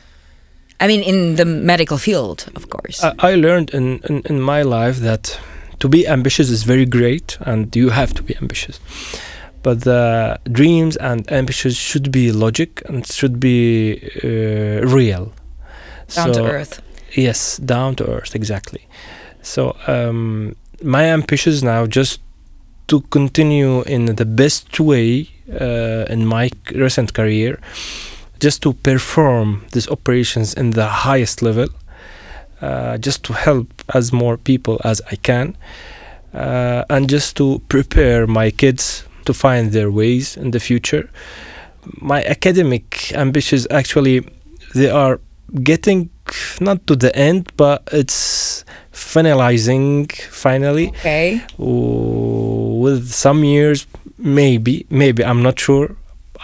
I 0.80 0.88
mean, 0.88 1.02
in 1.02 1.36
the 1.36 1.46
medical 1.46 1.98
field, 1.98 2.46
of 2.56 2.70
course. 2.70 3.04
I, 3.04 3.14
I 3.20 3.36
learned 3.36 3.70
in, 3.72 4.00
in, 4.10 4.22
in 4.26 4.42
my 4.42 4.62
life 4.62 4.98
that 4.98 5.40
to 5.80 5.88
be 5.90 6.08
ambitious 6.08 6.50
is 6.50 6.64
very 6.64 6.86
great, 6.86 7.38
and 7.42 7.74
you 7.76 7.90
have 7.90 8.14
to 8.14 8.24
be 8.24 8.36
ambitious. 8.42 8.80
But 9.66 9.82
the 9.82 10.40
dreams 10.52 10.96
and 10.98 11.26
ambitions 11.32 11.76
should 11.76 12.12
be 12.12 12.32
logic 12.32 12.84
and 12.86 13.04
should 13.08 13.40
be 13.40 13.98
uh, 14.24 14.86
real. 14.86 15.34
Down 16.14 16.34
to 16.34 16.44
earth. 16.44 16.84
Yes, 17.16 17.58
down 17.58 17.96
to 17.96 18.06
earth, 18.06 18.36
exactly. 18.36 18.86
So 19.42 19.76
um, 19.88 20.56
my 20.84 21.06
ambitions 21.06 21.64
now 21.64 21.88
just 21.88 22.22
to 22.90 23.02
continue 23.10 23.82
in 23.88 24.06
the 24.06 24.26
best 24.26 24.80
way 24.80 25.30
uh, 25.60 26.14
in 26.14 26.28
my 26.28 26.52
recent 26.76 27.16
career, 27.16 27.60
just 28.40 28.62
to 28.62 28.74
perform 28.74 29.66
these 29.72 29.90
operations 29.90 30.54
in 30.54 30.72
the 30.72 30.86
highest 30.86 31.42
level, 31.42 31.70
uh, 32.62 33.00
just 33.00 33.24
to 33.24 33.34
help 33.34 33.68
as 33.96 34.14
more 34.14 34.38
people 34.38 34.80
as 34.84 35.02
I 35.12 35.16
can, 35.16 35.58
uh, 36.36 36.84
and 36.88 37.10
just 37.10 37.36
to 37.38 37.64
prepare 37.68 38.28
my 38.28 38.52
kids 38.52 39.05
to 39.26 39.34
find 39.34 39.72
their 39.72 39.90
ways 39.92 40.38
in 40.38 40.52
the 40.52 40.60
future. 40.60 41.10
My 42.02 42.24
academic 42.24 43.12
ambitions 43.14 43.68
actually 43.70 44.28
they 44.74 44.90
are 44.90 45.20
getting 45.64 46.10
not 46.60 46.86
to 46.88 46.96
the 46.96 47.16
end, 47.16 47.52
but 47.56 47.88
it's 47.92 48.66
finalizing 48.92 50.12
finally 50.32 50.88
Okay. 50.90 51.42
With 51.58 53.12
some 53.12 53.44
years 53.44 53.86
maybe 54.18 54.86
maybe 54.90 55.24
i'm 55.26 55.42
not 55.44 55.60
sure 55.60 55.96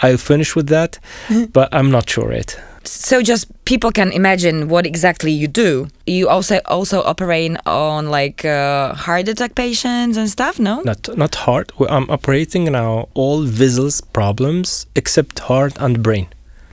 i'll 0.02 0.18
finish 0.18 0.56
with 0.56 0.68
that 0.68 1.00
but 1.54 1.70
i'm 1.72 1.90
not 1.90 2.10
sure 2.10 2.34
yet 2.34 2.60
So 2.84 3.22
just 3.22 3.46
people 3.66 3.92
can 3.92 4.12
imagine 4.12 4.68
what 4.68 4.86
exactly 4.86 5.32
you 5.32 5.48
do. 5.48 5.88
You 6.08 6.30
also 6.30 6.60
also 6.66 7.04
operate 7.04 7.56
on 7.66 8.10
like 8.10 8.44
uh, 8.46 8.94
heart 8.96 9.28
attack 9.28 9.54
patients 9.56 10.18
and 10.18 10.30
stuff, 10.30 10.60
no? 10.60 10.82
not 10.84 11.10
not 11.18 11.36
heart 11.36 11.72
i'm 11.90 12.10
operating 12.10 12.72
now 12.72 13.08
all 13.14 13.44
vessels 13.44 14.02
problems 14.02 14.88
except 14.96 15.40
heart 15.40 15.74
and 15.80 16.02
brain 16.02 16.26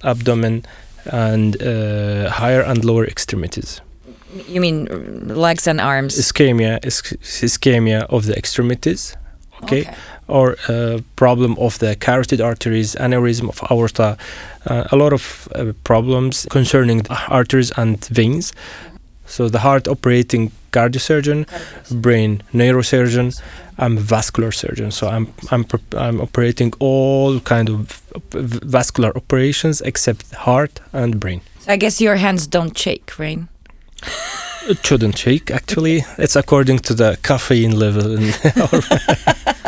abdomen 0.03 0.63
and 1.13 1.57
uh, 1.63 2.31
higher 2.31 2.63
and 2.63 2.85
lower 2.85 3.05
extremities 3.07 3.81
You 4.55 4.61
mean 4.61 4.87
legs 5.29 5.67
and 5.67 5.81
arms? 5.81 6.17
ischemia 6.19 6.79
is 6.85 7.03
ischemia 7.45 8.01
of 8.09 8.23
the 8.27 8.35
extremities 8.37 9.17
okay, 9.63 9.85
or 10.29 10.57
uh, 10.69 11.01
problem 11.17 11.57
of 11.59 11.79
the 11.79 11.97
carotid 11.97 12.41
arteries, 12.41 12.95
aneurysm 12.97 13.49
of 13.49 13.63
aorta, 13.71 14.17
uh, 14.67 14.85
a 14.93 14.97
lot 14.97 15.13
of 15.13 15.49
uh, 15.55 15.73
problems 15.85 16.47
concerning 16.51 16.99
the 17.03 17.19
arteries 17.29 17.73
and 17.77 18.05
veins. 18.07 18.53
So 19.27 19.49
the 19.49 19.59
heart 19.59 19.89
operating 19.89 20.53
cardiosurgeon, 20.73 21.47
brain 22.03 22.43
neurosurgeon, 22.53 23.41
I'm 23.79 23.97
vascular 23.97 24.53
surgeon. 24.53 24.91
So 24.91 25.09
I'm 25.09 25.33
I'm 25.51 25.67
I'm 25.97 26.21
operating 26.21 26.73
all 26.79 27.41
kind 27.41 27.69
of 27.69 28.03
vascular 28.33 29.13
operations 29.17 29.81
except 29.83 30.33
heart 30.33 30.81
and 30.93 31.21
brain. 31.21 31.41
So 31.61 31.73
I 31.73 31.77
guess 31.77 32.01
your 32.01 32.17
hands 32.17 32.47
don't 32.47 32.77
shake, 32.77 33.19
right? 33.19 33.41
It 34.69 34.85
shouldn't 34.85 35.17
shake 35.19 35.51
actually. 35.51 36.05
It's 36.19 36.37
according 36.37 36.81
to 36.81 36.95
the 36.95 37.19
caffeine 37.23 37.79
level 37.79 38.19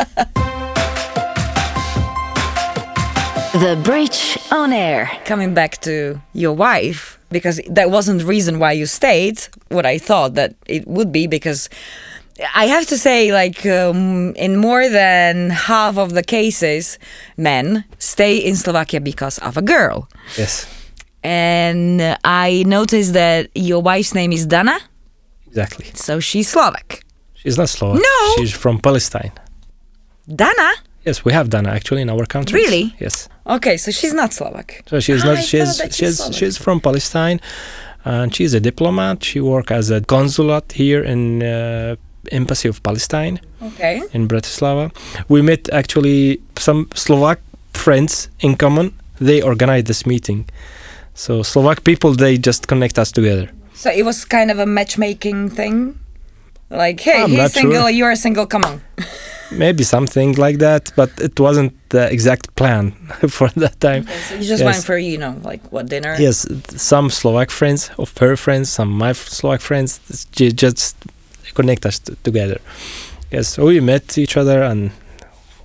The 3.61 3.79
Bridge 3.83 4.39
on 4.51 4.73
Air. 4.73 5.11
Coming 5.25 5.53
back 5.53 5.79
to 5.81 6.19
your 6.33 6.53
wife, 6.53 7.19
because 7.29 7.61
that 7.69 7.91
wasn't 7.91 8.19
the 8.21 8.25
reason 8.25 8.57
why 8.57 8.71
you 8.71 8.87
stayed, 8.87 9.37
what 9.69 9.85
I 9.85 9.99
thought 9.99 10.33
that 10.33 10.55
it 10.65 10.87
would 10.87 11.11
be, 11.11 11.27
because 11.27 11.69
I 12.55 12.65
have 12.65 12.87
to 12.87 12.97
say, 12.97 13.31
like, 13.31 13.63
um, 13.67 14.33
in 14.35 14.57
more 14.57 14.89
than 14.89 15.51
half 15.51 15.97
of 15.99 16.13
the 16.17 16.23
cases, 16.23 16.97
men 17.37 17.83
stay 17.99 18.35
in 18.37 18.55
Slovakia 18.55 18.99
because 18.99 19.37
of 19.39 19.57
a 19.57 19.61
girl. 19.61 20.09
yes, 20.37 20.65
And 21.23 22.01
I 22.23 22.63
noticed 22.65 23.13
that 23.13 23.49
your 23.53 23.81
wife's 23.83 24.15
name 24.15 24.31
is 24.31 24.47
Dana, 24.47 24.79
exactly. 25.45 25.85
so 25.93 26.19
she's 26.19 26.49
Slovak. 26.49 27.03
She's 27.35 27.57
not 27.59 27.69
Slovak. 27.69 28.01
No. 28.01 28.17
She's 28.37 28.53
from 28.53 28.79
Palestine. 28.79 29.31
Dana? 30.27 30.69
Yes, 31.05 31.25
we 31.25 31.33
have 31.33 31.49
Dana 31.49 31.69
actually 31.69 32.01
in 32.03 32.09
our 32.09 32.25
country. 32.27 32.61
Really? 32.61 32.95
Yes. 32.99 33.27
Okay, 33.45 33.77
so 33.77 33.91
she's 33.91 34.13
not 34.13 34.33
Slovak. 34.33 34.83
So 34.87 34.99
she's 34.99 35.23
I 35.23 35.33
not. 35.33 35.43
She's 35.43 35.77
she's 35.77 35.95
she's 35.95 36.35
she's 36.35 36.57
from 36.57 36.79
Palestine, 36.79 37.39
and 38.05 38.33
she's 38.35 38.53
a 38.53 38.59
diplomat. 38.59 39.23
She 39.23 39.39
worked 39.41 39.71
as 39.71 39.89
a 39.89 40.01
consulate 40.01 40.71
here 40.73 41.03
in 41.03 41.41
uh, 41.41 41.95
embassy 42.31 42.69
of 42.69 42.81
Palestine 42.83 43.39
Okay. 43.61 44.01
in 44.13 44.27
Bratislava. 44.27 44.91
We 45.27 45.41
met 45.41 45.69
actually 45.73 46.39
some 46.57 46.87
Slovak 46.93 47.39
friends 47.73 48.29
in 48.41 48.55
common. 48.57 48.93
They 49.19 49.41
organized 49.41 49.87
this 49.87 50.05
meeting. 50.05 50.45
So 51.13 51.41
Slovak 51.43 51.83
people 51.83 52.13
they 52.13 52.37
just 52.37 52.67
connect 52.67 52.97
us 52.99 53.11
together. 53.11 53.49
So 53.73 53.89
it 53.89 54.05
was 54.05 54.23
kind 54.25 54.51
of 54.51 54.59
a 54.59 54.65
matchmaking 54.65 55.49
thing. 55.49 55.97
Like, 56.69 56.99
hey, 57.01 57.23
I'm 57.23 57.29
he's 57.31 57.53
single, 57.53 57.81
sure. 57.81 57.89
you're 57.89 58.15
single, 58.15 58.45
come 58.45 58.63
on. 58.63 58.81
maybe 59.51 59.83
something 59.83 60.33
like 60.37 60.59
that, 60.59 60.91
but 60.95 61.09
it 61.19 61.37
wasn't 61.39 61.73
the 61.91 62.11
exact 62.11 62.55
plan 62.55 62.91
for 63.29 63.47
that 63.55 63.79
time. 63.79 64.03
So 64.27 64.35
you 64.35 64.43
just 64.47 64.63
Yes. 64.63 64.65
went 64.65 64.83
for, 64.83 64.97
you 64.97 65.17
know, 65.17 65.35
like 65.43 65.61
what 65.71 65.87
dinner? 65.87 66.15
Yes, 66.19 66.47
some 66.75 67.09
Slovak 67.09 67.51
friends 67.51 67.91
of 67.97 68.11
her 68.17 68.35
friends, 68.35 68.69
some 68.71 68.89
my 68.89 69.13
Slovak 69.13 69.61
friends, 69.61 69.99
just 70.35 70.95
connect 71.53 71.85
us 71.85 71.99
t- 71.99 72.15
together. 72.23 72.59
Yes, 73.31 73.47
so 73.55 73.65
we 73.67 73.79
met 73.79 74.17
each 74.17 74.35
other 74.35 74.63
and 74.63 74.91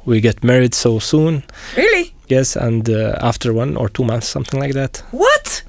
we 0.05 0.21
get 0.21 0.43
married 0.45 0.75
so 0.75 0.99
soon. 0.99 1.43
Really? 1.77 2.13
Yes, 2.29 2.57
and 2.57 2.89
uh, 2.91 3.17
after 3.21 3.53
one 3.53 3.77
or 3.77 3.89
two 3.89 4.05
months, 4.05 4.29
something 4.29 4.59
like 4.61 4.75
that. 4.75 5.03
What? 5.11 5.63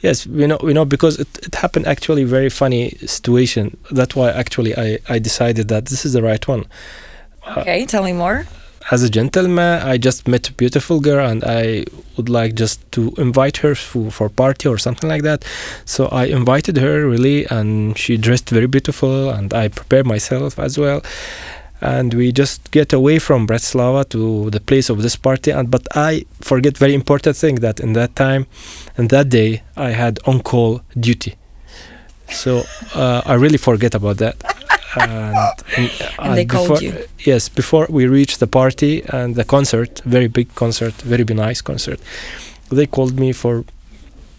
Yes, 0.00 0.26
we 0.26 0.46
know, 0.46 0.58
we 0.62 0.72
know 0.74 0.84
because 0.84 1.18
it, 1.18 1.28
it 1.46 1.54
happened 1.54 1.86
actually 1.86 2.24
very 2.24 2.50
funny 2.50 2.90
situation. 3.06 3.76
That's 3.90 4.14
why 4.14 4.30
actually 4.30 4.76
I, 4.76 4.98
I 5.08 5.18
decided 5.18 5.68
that 5.68 5.86
this 5.86 6.04
is 6.04 6.12
the 6.12 6.22
right 6.22 6.46
one. 6.46 6.66
Okay, 7.58 7.86
tell 7.86 8.02
me 8.04 8.12
more. 8.12 8.46
As 8.90 9.02
a 9.02 9.08
gentleman, 9.08 9.82
I 9.82 9.96
just 9.96 10.28
met 10.28 10.48
a 10.48 10.52
beautiful 10.52 11.00
girl 11.00 11.26
and 11.26 11.42
I 11.42 11.84
would 12.16 12.28
like 12.28 12.54
just 12.54 12.80
to 12.92 13.14
invite 13.16 13.56
her 13.58 13.74
for, 13.74 14.10
for 14.10 14.28
party 14.28 14.68
or 14.68 14.76
something 14.76 15.08
like 15.08 15.22
that. 15.22 15.42
So 15.86 16.06
I 16.08 16.26
invited 16.26 16.76
her 16.76 17.08
really 17.08 17.46
and 17.46 17.96
she 17.96 18.18
dressed 18.18 18.50
very 18.50 18.66
beautiful 18.66 19.30
and 19.30 19.54
I 19.54 19.68
prepared 19.68 20.06
myself 20.06 20.58
as 20.58 20.76
well. 20.76 21.02
And 21.80 22.12
we 22.12 22.30
just 22.30 22.70
get 22.72 22.92
away 22.92 23.18
from 23.18 23.46
Bratislava 23.46 24.06
to 24.10 24.50
the 24.50 24.60
place 24.60 24.90
of 24.90 25.00
this 25.00 25.16
party. 25.16 25.50
And 25.50 25.70
but 25.70 25.86
I 25.94 26.26
forget 26.42 26.76
very 26.76 26.94
important 26.94 27.36
thing 27.36 27.56
that 27.56 27.80
in 27.80 27.94
that 27.94 28.14
time, 28.16 28.46
and 28.96 29.08
that 29.10 29.28
day, 29.28 29.62
I 29.76 29.90
had 29.90 30.18
on-call 30.26 30.82
duty. 30.98 31.34
So 32.30 32.64
uh, 32.94 33.22
I 33.26 33.34
really 33.34 33.58
forget 33.58 33.94
about 33.94 34.18
that. 34.18 34.53
And, 35.76 35.90
And 36.18 36.36
they 36.36 36.44
called 36.44 36.82
you. 36.82 36.94
Yes, 37.18 37.48
before 37.48 37.86
we 37.90 38.06
reached 38.06 38.38
the 38.40 38.46
party 38.46 39.02
and 39.08 39.34
the 39.34 39.44
concert, 39.44 40.00
very 40.04 40.28
big 40.28 40.54
concert, 40.54 40.94
very 41.02 41.24
nice 41.24 41.60
concert, 41.60 42.00
they 42.70 42.86
called 42.86 43.18
me 43.18 43.32
for 43.32 43.64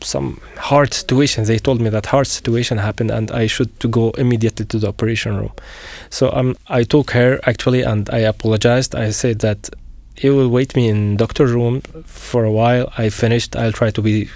some 0.01 0.39
hard 0.57 0.93
situation. 0.93 1.43
They 1.45 1.57
told 1.59 1.81
me 1.81 1.89
that 1.89 2.05
hard 2.07 2.27
situation 2.27 2.77
happened 2.77 3.11
and 3.11 3.31
I 3.31 3.47
should 3.47 3.79
to 3.79 3.87
go 3.87 4.11
immediately 4.11 4.65
to 4.65 4.79
the 4.79 4.87
operation 4.87 5.37
room. 5.37 5.51
So 6.09 6.31
um, 6.31 6.55
I 6.67 6.83
took 6.83 7.11
her 7.11 7.39
actually 7.45 7.81
and 7.81 8.09
I 8.09 8.19
apologized. 8.19 8.95
I 8.95 9.11
said 9.11 9.39
that 9.39 9.69
you 10.17 10.35
will 10.35 10.49
wait 10.49 10.75
me 10.75 10.87
in 10.87 11.17
doctor 11.17 11.45
room 11.45 11.81
for 12.05 12.45
a 12.45 12.51
while. 12.51 12.91
I 12.97 13.09
finished. 13.09 13.55
I'll 13.55 13.73
try 13.73 13.91
to 13.91 14.01
be 14.01 14.29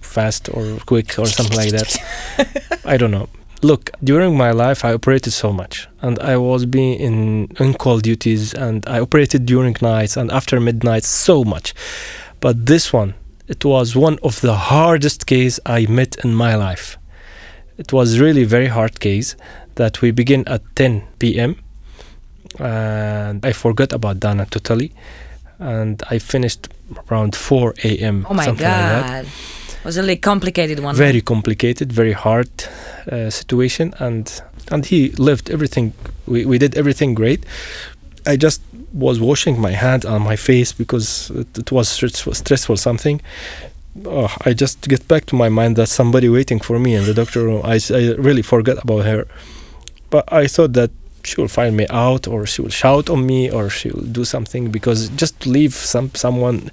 fast 0.00 0.48
or 0.52 0.78
quick 0.86 1.18
or 1.18 1.26
something 1.26 1.56
like 1.56 1.70
that. 1.70 2.80
I 2.84 2.96
don't 2.96 3.12
know. 3.12 3.28
Look, 3.62 3.90
during 4.02 4.36
my 4.38 4.52
life, 4.52 4.84
I 4.86 4.94
operated 4.94 5.34
so 5.34 5.52
much, 5.52 5.86
and 6.00 6.18
I 6.18 6.38
was 6.38 6.64
being 6.64 6.98
in 6.98 7.48
on-call 7.60 8.00
duties, 8.00 8.54
and 8.54 8.86
I 8.88 9.00
operated 9.00 9.44
during 9.44 9.76
nights 9.82 10.16
and 10.16 10.30
after 10.30 10.58
midnight 10.60 11.04
so 11.04 11.44
much. 11.44 11.74
But 12.40 12.64
this 12.64 12.90
one, 12.90 13.14
it 13.48 13.64
was 13.64 13.94
one 13.94 14.18
of 14.22 14.40
the 14.40 14.54
hardest 14.54 15.26
case 15.26 15.60
I 15.66 15.84
met 15.86 16.16
in 16.24 16.34
my 16.34 16.54
life. 16.54 16.96
It 17.76 17.92
was 17.92 18.18
really 18.18 18.44
very 18.44 18.68
hard 18.68 18.98
case 19.00 19.36
that 19.74 20.00
we 20.00 20.10
begin 20.10 20.48
at 20.48 20.62
10 20.76 21.02
p.m. 21.18 21.56
and 22.58 23.44
I 23.44 23.52
forgot 23.52 23.92
about 23.92 24.20
Dana 24.20 24.46
totally, 24.46 24.92
and 25.58 26.02
I 26.10 26.18
finished 26.18 26.68
around 27.10 27.36
4 27.36 27.74
a.m. 27.84 28.26
Oh 28.28 28.34
my 28.34 28.44
something 28.46 28.66
like 28.66 28.74
that 28.76 29.24
god. 29.24 29.32
Was 29.84 29.96
a 29.96 30.00
really 30.00 30.16
complicated 30.16 30.80
one. 30.80 30.94
very 30.94 31.20
complicated, 31.20 31.92
very 31.92 32.12
hard 32.12 32.50
uh, 33.10 33.30
situation, 33.30 33.94
and 33.98 34.42
and 34.70 34.86
he 34.86 35.10
lived 35.10 35.50
everything. 35.50 35.92
We 36.26 36.44
we 36.44 36.58
did 36.58 36.76
everything 36.76 37.14
great. 37.14 37.44
I 38.26 38.36
just 38.36 38.62
was 38.92 39.20
washing 39.20 39.60
my 39.60 39.70
hand 39.72 40.04
on 40.04 40.22
my 40.22 40.36
face 40.36 40.72
because 40.72 41.30
it, 41.30 41.58
it 41.58 41.72
was 41.72 41.88
stressful, 41.88 42.34
stressful 42.34 42.76
something. 42.76 43.20
Oh, 44.04 44.34
I 44.44 44.52
just 44.52 44.88
get 44.88 45.06
back 45.08 45.26
to 45.26 45.36
my 45.36 45.48
mind 45.48 45.76
that 45.76 45.88
somebody 45.88 46.28
waiting 46.28 46.60
for 46.60 46.78
me 46.78 46.94
in 46.94 47.04
the 47.04 47.14
doctor 47.14 47.42
room. 47.42 47.62
I, 47.64 47.80
I 47.90 48.14
really 48.18 48.42
forgot 48.42 48.82
about 48.82 49.04
her, 49.04 49.26
but 50.10 50.30
I 50.32 50.46
thought 50.46 50.74
that 50.74 50.90
she 51.24 51.40
will 51.40 51.48
find 51.48 51.76
me 51.76 51.86
out 51.90 52.26
or 52.26 52.46
she 52.46 52.62
will 52.62 52.70
shout 52.70 53.10
on 53.10 53.26
me 53.26 53.50
or 53.50 53.68
she 53.68 53.90
will 53.90 54.02
do 54.04 54.24
something 54.24 54.70
because 54.70 55.08
just 55.10 55.46
leave 55.46 55.74
some 55.74 56.10
someone 56.14 56.70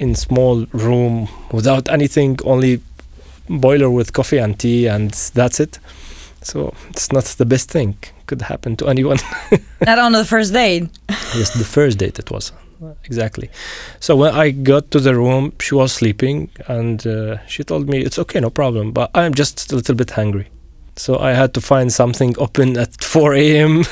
in 0.00 0.14
small 0.14 0.66
room 0.72 1.28
without 1.52 1.88
anything 1.88 2.38
only 2.44 2.80
boiler 3.48 3.90
with 3.90 4.12
coffee 4.12 4.38
and 4.38 4.58
tea 4.58 4.86
and 4.86 5.10
that's 5.34 5.60
it 5.60 5.78
so 6.42 6.72
it's 6.88 7.12
not 7.12 7.24
the 7.38 7.44
best 7.44 7.70
thing 7.70 7.94
could 8.26 8.42
happen 8.42 8.76
to 8.76 8.88
anyone 8.88 9.18
Not 9.86 9.98
on 9.98 10.12
the 10.12 10.24
first 10.24 10.52
date. 10.52 10.88
yes 11.38 11.50
the 11.62 11.64
first 11.64 11.98
date 11.98 12.18
it 12.18 12.30
was 12.30 12.52
exactly 13.04 13.50
so 13.98 14.16
when 14.16 14.32
i 14.34 14.50
got 14.50 14.90
to 14.90 14.98
the 15.00 15.14
room 15.14 15.52
she 15.60 15.74
was 15.74 15.92
sleeping 15.92 16.48
and 16.66 17.06
uh, 17.06 17.36
she 17.46 17.62
told 17.62 17.88
me 17.88 17.98
it's 18.06 18.18
okay 18.18 18.40
no 18.40 18.48
problem 18.50 18.90
but 18.92 19.10
i'm 19.14 19.34
just 19.34 19.70
a 19.72 19.76
little 19.76 19.94
bit 19.94 20.10
hungry 20.12 20.46
so 20.96 21.18
i 21.18 21.32
had 21.34 21.52
to 21.52 21.60
find 21.60 21.92
something 21.92 22.34
open 22.38 22.78
at 22.78 23.02
4 23.04 23.34
a.m 23.34 23.82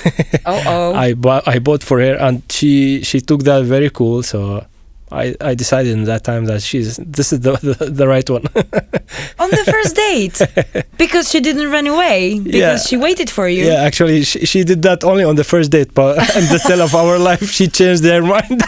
Oh 0.46 0.62
oh. 0.66 0.94
I 0.94 1.12
bought 1.14 1.46
I 1.46 1.58
bought 1.58 1.82
for 1.82 2.00
her, 2.00 2.14
and 2.14 2.42
she 2.50 3.02
she 3.02 3.20
took 3.20 3.42
that 3.44 3.64
very 3.64 3.90
cool. 3.90 4.22
So 4.22 4.64
I 5.10 5.34
I 5.40 5.54
decided 5.54 5.92
in 5.92 6.04
that 6.04 6.22
time 6.24 6.44
that 6.46 6.62
she's 6.62 6.96
this 6.98 7.32
is 7.32 7.40
the 7.40 7.52
the, 7.78 7.90
the 7.90 8.06
right 8.08 8.28
one. 8.28 8.44
on 9.38 9.50
the 9.50 9.64
first 9.74 9.96
date. 9.96 10.38
because 10.98 11.30
she 11.30 11.40
didn't 11.40 11.70
run 11.70 11.86
away. 11.86 12.38
Because 12.40 12.54
Yeah. 12.60 12.76
she 12.78 12.96
waited 12.96 13.30
for 13.30 13.48
you. 13.48 13.64
yeah, 13.66 13.82
actually, 13.88 14.22
she, 14.24 14.44
she 14.46 14.64
did 14.64 14.82
that 14.82 15.04
only 15.04 15.24
on 15.24 15.36
the 15.36 15.44
first 15.44 15.70
date, 15.70 15.94
but 15.94 16.18
in 16.36 16.44
the 16.52 16.60
tale 16.66 16.82
of 16.82 16.94
our 16.94 17.18
life, 17.18 17.50
she 17.50 17.66
changed 17.68 18.04
her 18.04 18.22
mind. 18.22 18.60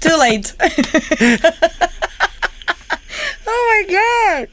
Too 0.00 0.16
late. 0.16 0.54
oh 3.46 3.62
my 3.70 3.80
god. 3.96 4.48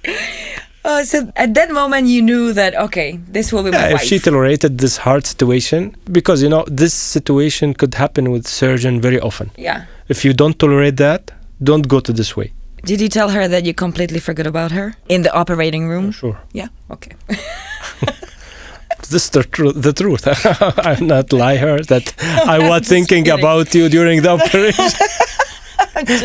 Oh, 0.87 1.03
so 1.03 1.31
at 1.35 1.53
that 1.55 1.71
moment 1.71 2.07
you 2.07 2.21
knew 2.21 2.53
that 2.53 2.75
okay, 2.75 3.19
this 3.27 3.51
will 3.51 3.63
be 3.63 3.71
my 3.71 3.77
Yeah, 3.89 3.95
if 3.95 4.01
she 4.01 4.19
tolerated 4.19 4.77
this 4.77 4.97
hard 4.97 5.25
situation, 5.25 5.95
because 6.11 6.43
you 6.43 6.49
know 6.49 6.63
this 6.67 6.93
situation 6.93 7.73
could 7.73 7.95
happen 7.95 8.29
with 8.31 8.45
surgeon 8.47 9.01
very 9.01 9.19
often. 9.19 9.49
yeah. 9.57 9.85
If 10.07 10.23
you 10.25 10.33
don't 10.33 10.57
tolerate 10.59 10.97
that, 10.97 11.31
don't 11.63 11.87
go 11.87 11.99
to 11.99 12.13
this 12.13 12.35
way. 12.37 12.53
Did 12.83 13.01
you 13.01 13.09
tell 13.09 13.29
her 13.29 13.47
that 13.47 13.65
you 13.65 13.73
completely 13.73 14.19
forgot 14.19 14.45
about 14.45 14.71
her 14.71 14.93
in 15.09 15.23
the 15.23 15.33
operating 15.33 15.87
room? 15.87 16.11
Sure, 16.11 16.37
Yeah. 16.53 16.67
Okay. 16.91 17.11
this 19.09 19.23
is 19.25 19.29
the, 19.31 19.43
tru- 19.43 19.71
the 19.73 19.93
truth. 19.93 20.27
I'm 20.85 21.07
not 21.07 21.33
lie 21.33 21.57
her 21.57 21.79
that 21.83 22.13
I 22.47 22.59
was 22.69 22.87
thinking 22.87 23.23
kidding. 23.23 23.39
about 23.39 23.73
you 23.73 23.89
during 23.89 24.21
the 24.21 24.29
operation. 24.29 24.85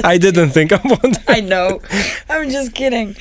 I 0.05 0.19
didn't 0.19 0.51
think 0.51 0.73
about 0.73 1.05
it. 1.05 1.19
I 1.29 1.41
know. 1.41 1.81
I'm 2.29 2.51
just 2.51 2.75
kidding. 2.75 3.15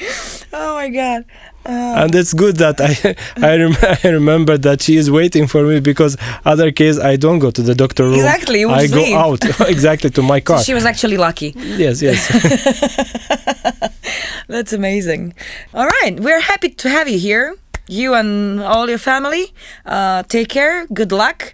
Oh 0.52 0.76
my 0.76 0.90
god. 0.90 1.26
Uh, 1.66 2.02
and 2.04 2.16
it's 2.16 2.34
good 2.34 2.58
that 2.58 2.80
I 2.82 3.16
I, 3.38 3.58
rem- 3.58 3.78
I 4.04 4.08
remember 4.10 4.58
that 4.58 4.82
she 4.82 4.98
is 4.98 5.12
waiting 5.12 5.48
for 5.48 5.64
me 5.64 5.80
because 5.80 6.18
other 6.46 6.72
case 6.72 6.98
I 7.00 7.16
don't 7.18 7.40
go 7.40 7.52
to 7.52 7.62
the 7.62 7.76
doctor 7.76 8.04
room. 8.06 8.16
Exactly, 8.16 8.66
I 8.66 8.88
go 8.88 9.16
out 9.16 9.44
exactly 9.70 10.10
to 10.12 10.22
my 10.22 10.40
so 10.40 10.46
car. 10.46 10.64
she 10.64 10.74
was 10.74 10.86
actually 10.86 11.18
lucky. 11.18 11.54
yes, 11.56 12.02
yes. 12.02 12.20
That's 14.48 14.74
amazing. 14.74 15.34
All 15.74 15.88
right, 15.88 16.20
we're 16.20 16.40
happy 16.42 16.70
to 16.70 16.90
have 16.90 17.08
you 17.08 17.20
here. 17.20 17.56
You 17.88 18.14
and 18.16 18.60
all 18.62 18.90
your 18.90 18.98
family. 18.98 19.54
Uh, 19.86 20.24
take 20.24 20.50
care. 20.50 20.88
Good 20.88 21.12
luck. 21.12 21.54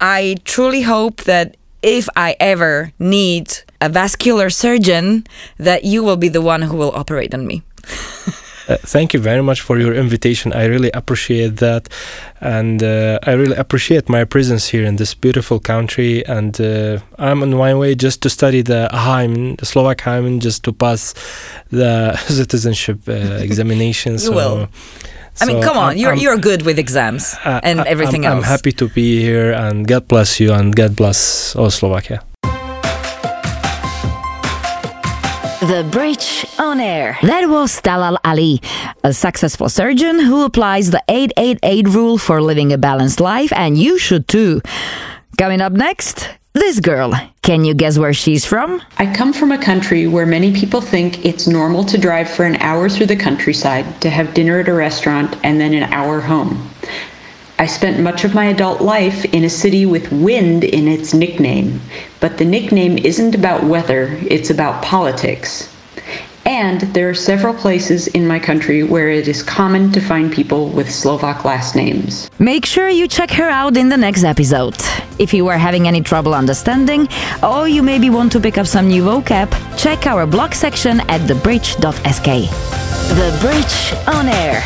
I 0.00 0.36
truly 0.44 0.82
hope 0.82 1.24
that 1.24 1.56
if 1.82 2.08
I 2.16 2.36
ever 2.38 2.92
need 2.98 3.52
a 3.80 3.88
vascular 3.88 4.50
surgeon, 4.50 5.26
that 5.58 5.84
you 5.84 6.02
will 6.02 6.16
be 6.16 6.28
the 6.28 6.42
one 6.42 6.62
who 6.62 6.76
will 6.76 6.92
operate 6.94 7.34
on 7.34 7.46
me. 7.46 7.62
Uh, 8.68 8.76
thank 8.82 9.14
you 9.14 9.20
very 9.20 9.42
much 9.42 9.60
for 9.60 9.78
your 9.78 9.94
invitation. 9.94 10.52
I 10.52 10.64
really 10.66 10.90
appreciate 10.90 11.58
that, 11.58 11.88
and 12.40 12.82
uh, 12.82 13.20
I 13.22 13.32
really 13.38 13.54
appreciate 13.54 14.08
my 14.08 14.24
presence 14.24 14.66
here 14.66 14.84
in 14.84 14.96
this 14.96 15.14
beautiful 15.14 15.60
country. 15.60 16.26
And 16.26 16.60
uh, 16.60 16.98
I'm 17.16 17.42
on 17.42 17.54
my 17.54 17.74
way 17.74 17.94
just 17.94 18.22
to 18.22 18.28
study 18.28 18.62
the 18.62 18.88
Hymen, 18.90 19.54
the 19.56 19.66
Slovak 19.66 20.00
Hymen, 20.00 20.40
just 20.40 20.64
to 20.64 20.72
pass 20.72 21.14
the 21.70 22.16
citizenship 22.26 23.06
uh, 23.08 23.38
examination. 23.38 24.12
You 24.16 24.18
so, 24.18 24.34
will. 24.34 24.68
I 25.40 25.44
mean, 25.44 25.62
come 25.62 25.76
on, 25.76 25.90
I'm- 25.90 25.98
you're 25.98 26.14
you're 26.14 26.38
good 26.38 26.62
with 26.62 26.78
exams 26.78 27.36
uh, 27.44 27.60
and 27.62 27.80
everything 27.86 28.24
I'm, 28.26 28.38
else. 28.38 28.46
I'm 28.46 28.50
happy 28.50 28.72
to 28.72 28.88
be 28.88 29.20
here, 29.20 29.52
and 29.52 29.86
God 29.86 30.08
bless 30.08 30.40
you, 30.40 30.52
and 30.52 30.74
God 30.74 30.96
bless 30.96 31.54
all 31.54 31.70
Slovakia. 31.70 32.24
The 35.66 35.84
Bridge 35.90 36.46
on 36.60 36.78
Air. 36.78 37.18
That 37.22 37.48
was 37.48 37.80
Talal 37.80 38.18
Ali, 38.24 38.60
a 39.02 39.12
successful 39.12 39.68
surgeon 39.68 40.20
who 40.20 40.44
applies 40.44 40.92
the 40.92 41.02
888 41.08 41.88
rule 41.88 42.18
for 42.18 42.40
living 42.40 42.72
a 42.72 42.78
balanced 42.78 43.18
life, 43.18 43.52
and 43.52 43.76
you 43.76 43.98
should 43.98 44.28
too. 44.28 44.62
Coming 45.38 45.60
up 45.60 45.72
next, 45.72 46.28
This 46.54 46.80
girl, 46.80 47.12
can 47.42 47.64
you 47.66 47.74
guess 47.74 47.98
where 47.98 48.14
she's 48.14 48.46
from? 48.46 48.80
I 48.96 49.12
come 49.12 49.34
from 49.34 49.52
a 49.52 49.58
country 49.58 50.06
where 50.06 50.24
many 50.24 50.54
people 50.54 50.80
think 50.80 51.22
it's 51.22 51.46
normal 51.46 51.84
to 51.84 51.98
drive 51.98 52.30
for 52.30 52.44
an 52.44 52.56
hour 52.56 52.88
through 52.88 53.06
the 53.06 53.16
countryside 53.16 53.84
to 54.00 54.08
have 54.08 54.32
dinner 54.32 54.60
at 54.60 54.68
a 54.68 54.72
restaurant 54.72 55.36
and 55.42 55.60
then 55.60 55.74
an 55.74 55.92
hour 55.92 56.20
home. 56.20 56.70
I 57.58 57.66
spent 57.66 58.00
much 58.00 58.24
of 58.24 58.34
my 58.34 58.46
adult 58.46 58.82
life 58.82 59.24
in 59.26 59.44
a 59.44 59.48
city 59.48 59.86
with 59.86 60.12
wind 60.12 60.62
in 60.62 60.86
its 60.88 61.14
nickname, 61.14 61.80
but 62.20 62.36
the 62.36 62.44
nickname 62.44 62.98
isn't 62.98 63.34
about 63.34 63.64
weather, 63.64 64.18
it's 64.28 64.50
about 64.50 64.82
politics. 64.82 65.72
And 66.44 66.82
there 66.94 67.08
are 67.08 67.14
several 67.14 67.54
places 67.54 68.06
in 68.08 68.28
my 68.28 68.38
country 68.38 68.84
where 68.84 69.08
it 69.08 69.26
is 69.26 69.42
common 69.42 69.90
to 69.92 70.00
find 70.00 70.30
people 70.32 70.68
with 70.68 70.88
Slovak 70.88 71.44
last 71.44 71.74
names. 71.74 72.30
Make 72.38 72.64
sure 72.66 72.88
you 72.88 73.08
check 73.08 73.30
her 73.32 73.48
out 73.48 73.76
in 73.76 73.88
the 73.88 73.96
next 73.96 74.22
episode. 74.22 74.76
If 75.18 75.34
you 75.34 75.48
are 75.48 75.58
having 75.58 75.88
any 75.88 76.02
trouble 76.02 76.34
understanding, 76.34 77.08
or 77.42 77.66
you 77.66 77.82
maybe 77.82 78.10
want 78.10 78.30
to 78.32 78.40
pick 78.40 78.58
up 78.58 78.66
some 78.66 78.86
new 78.86 79.02
vocab, 79.02 79.50
check 79.76 80.06
our 80.06 80.26
blog 80.26 80.52
section 80.52 81.00
at 81.08 81.22
thebridge.sk. 81.22 82.26
The 83.16 83.38
Bridge 83.40 84.14
on 84.14 84.28
Air, 84.28 84.62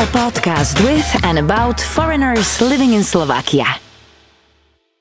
a 0.00 0.06
podcast 0.06 0.82
with 0.82 1.24
and 1.24 1.38
about 1.38 1.78
foreigners 1.78 2.58
living 2.62 2.94
in 2.94 3.04
Slovakia. 3.04 3.89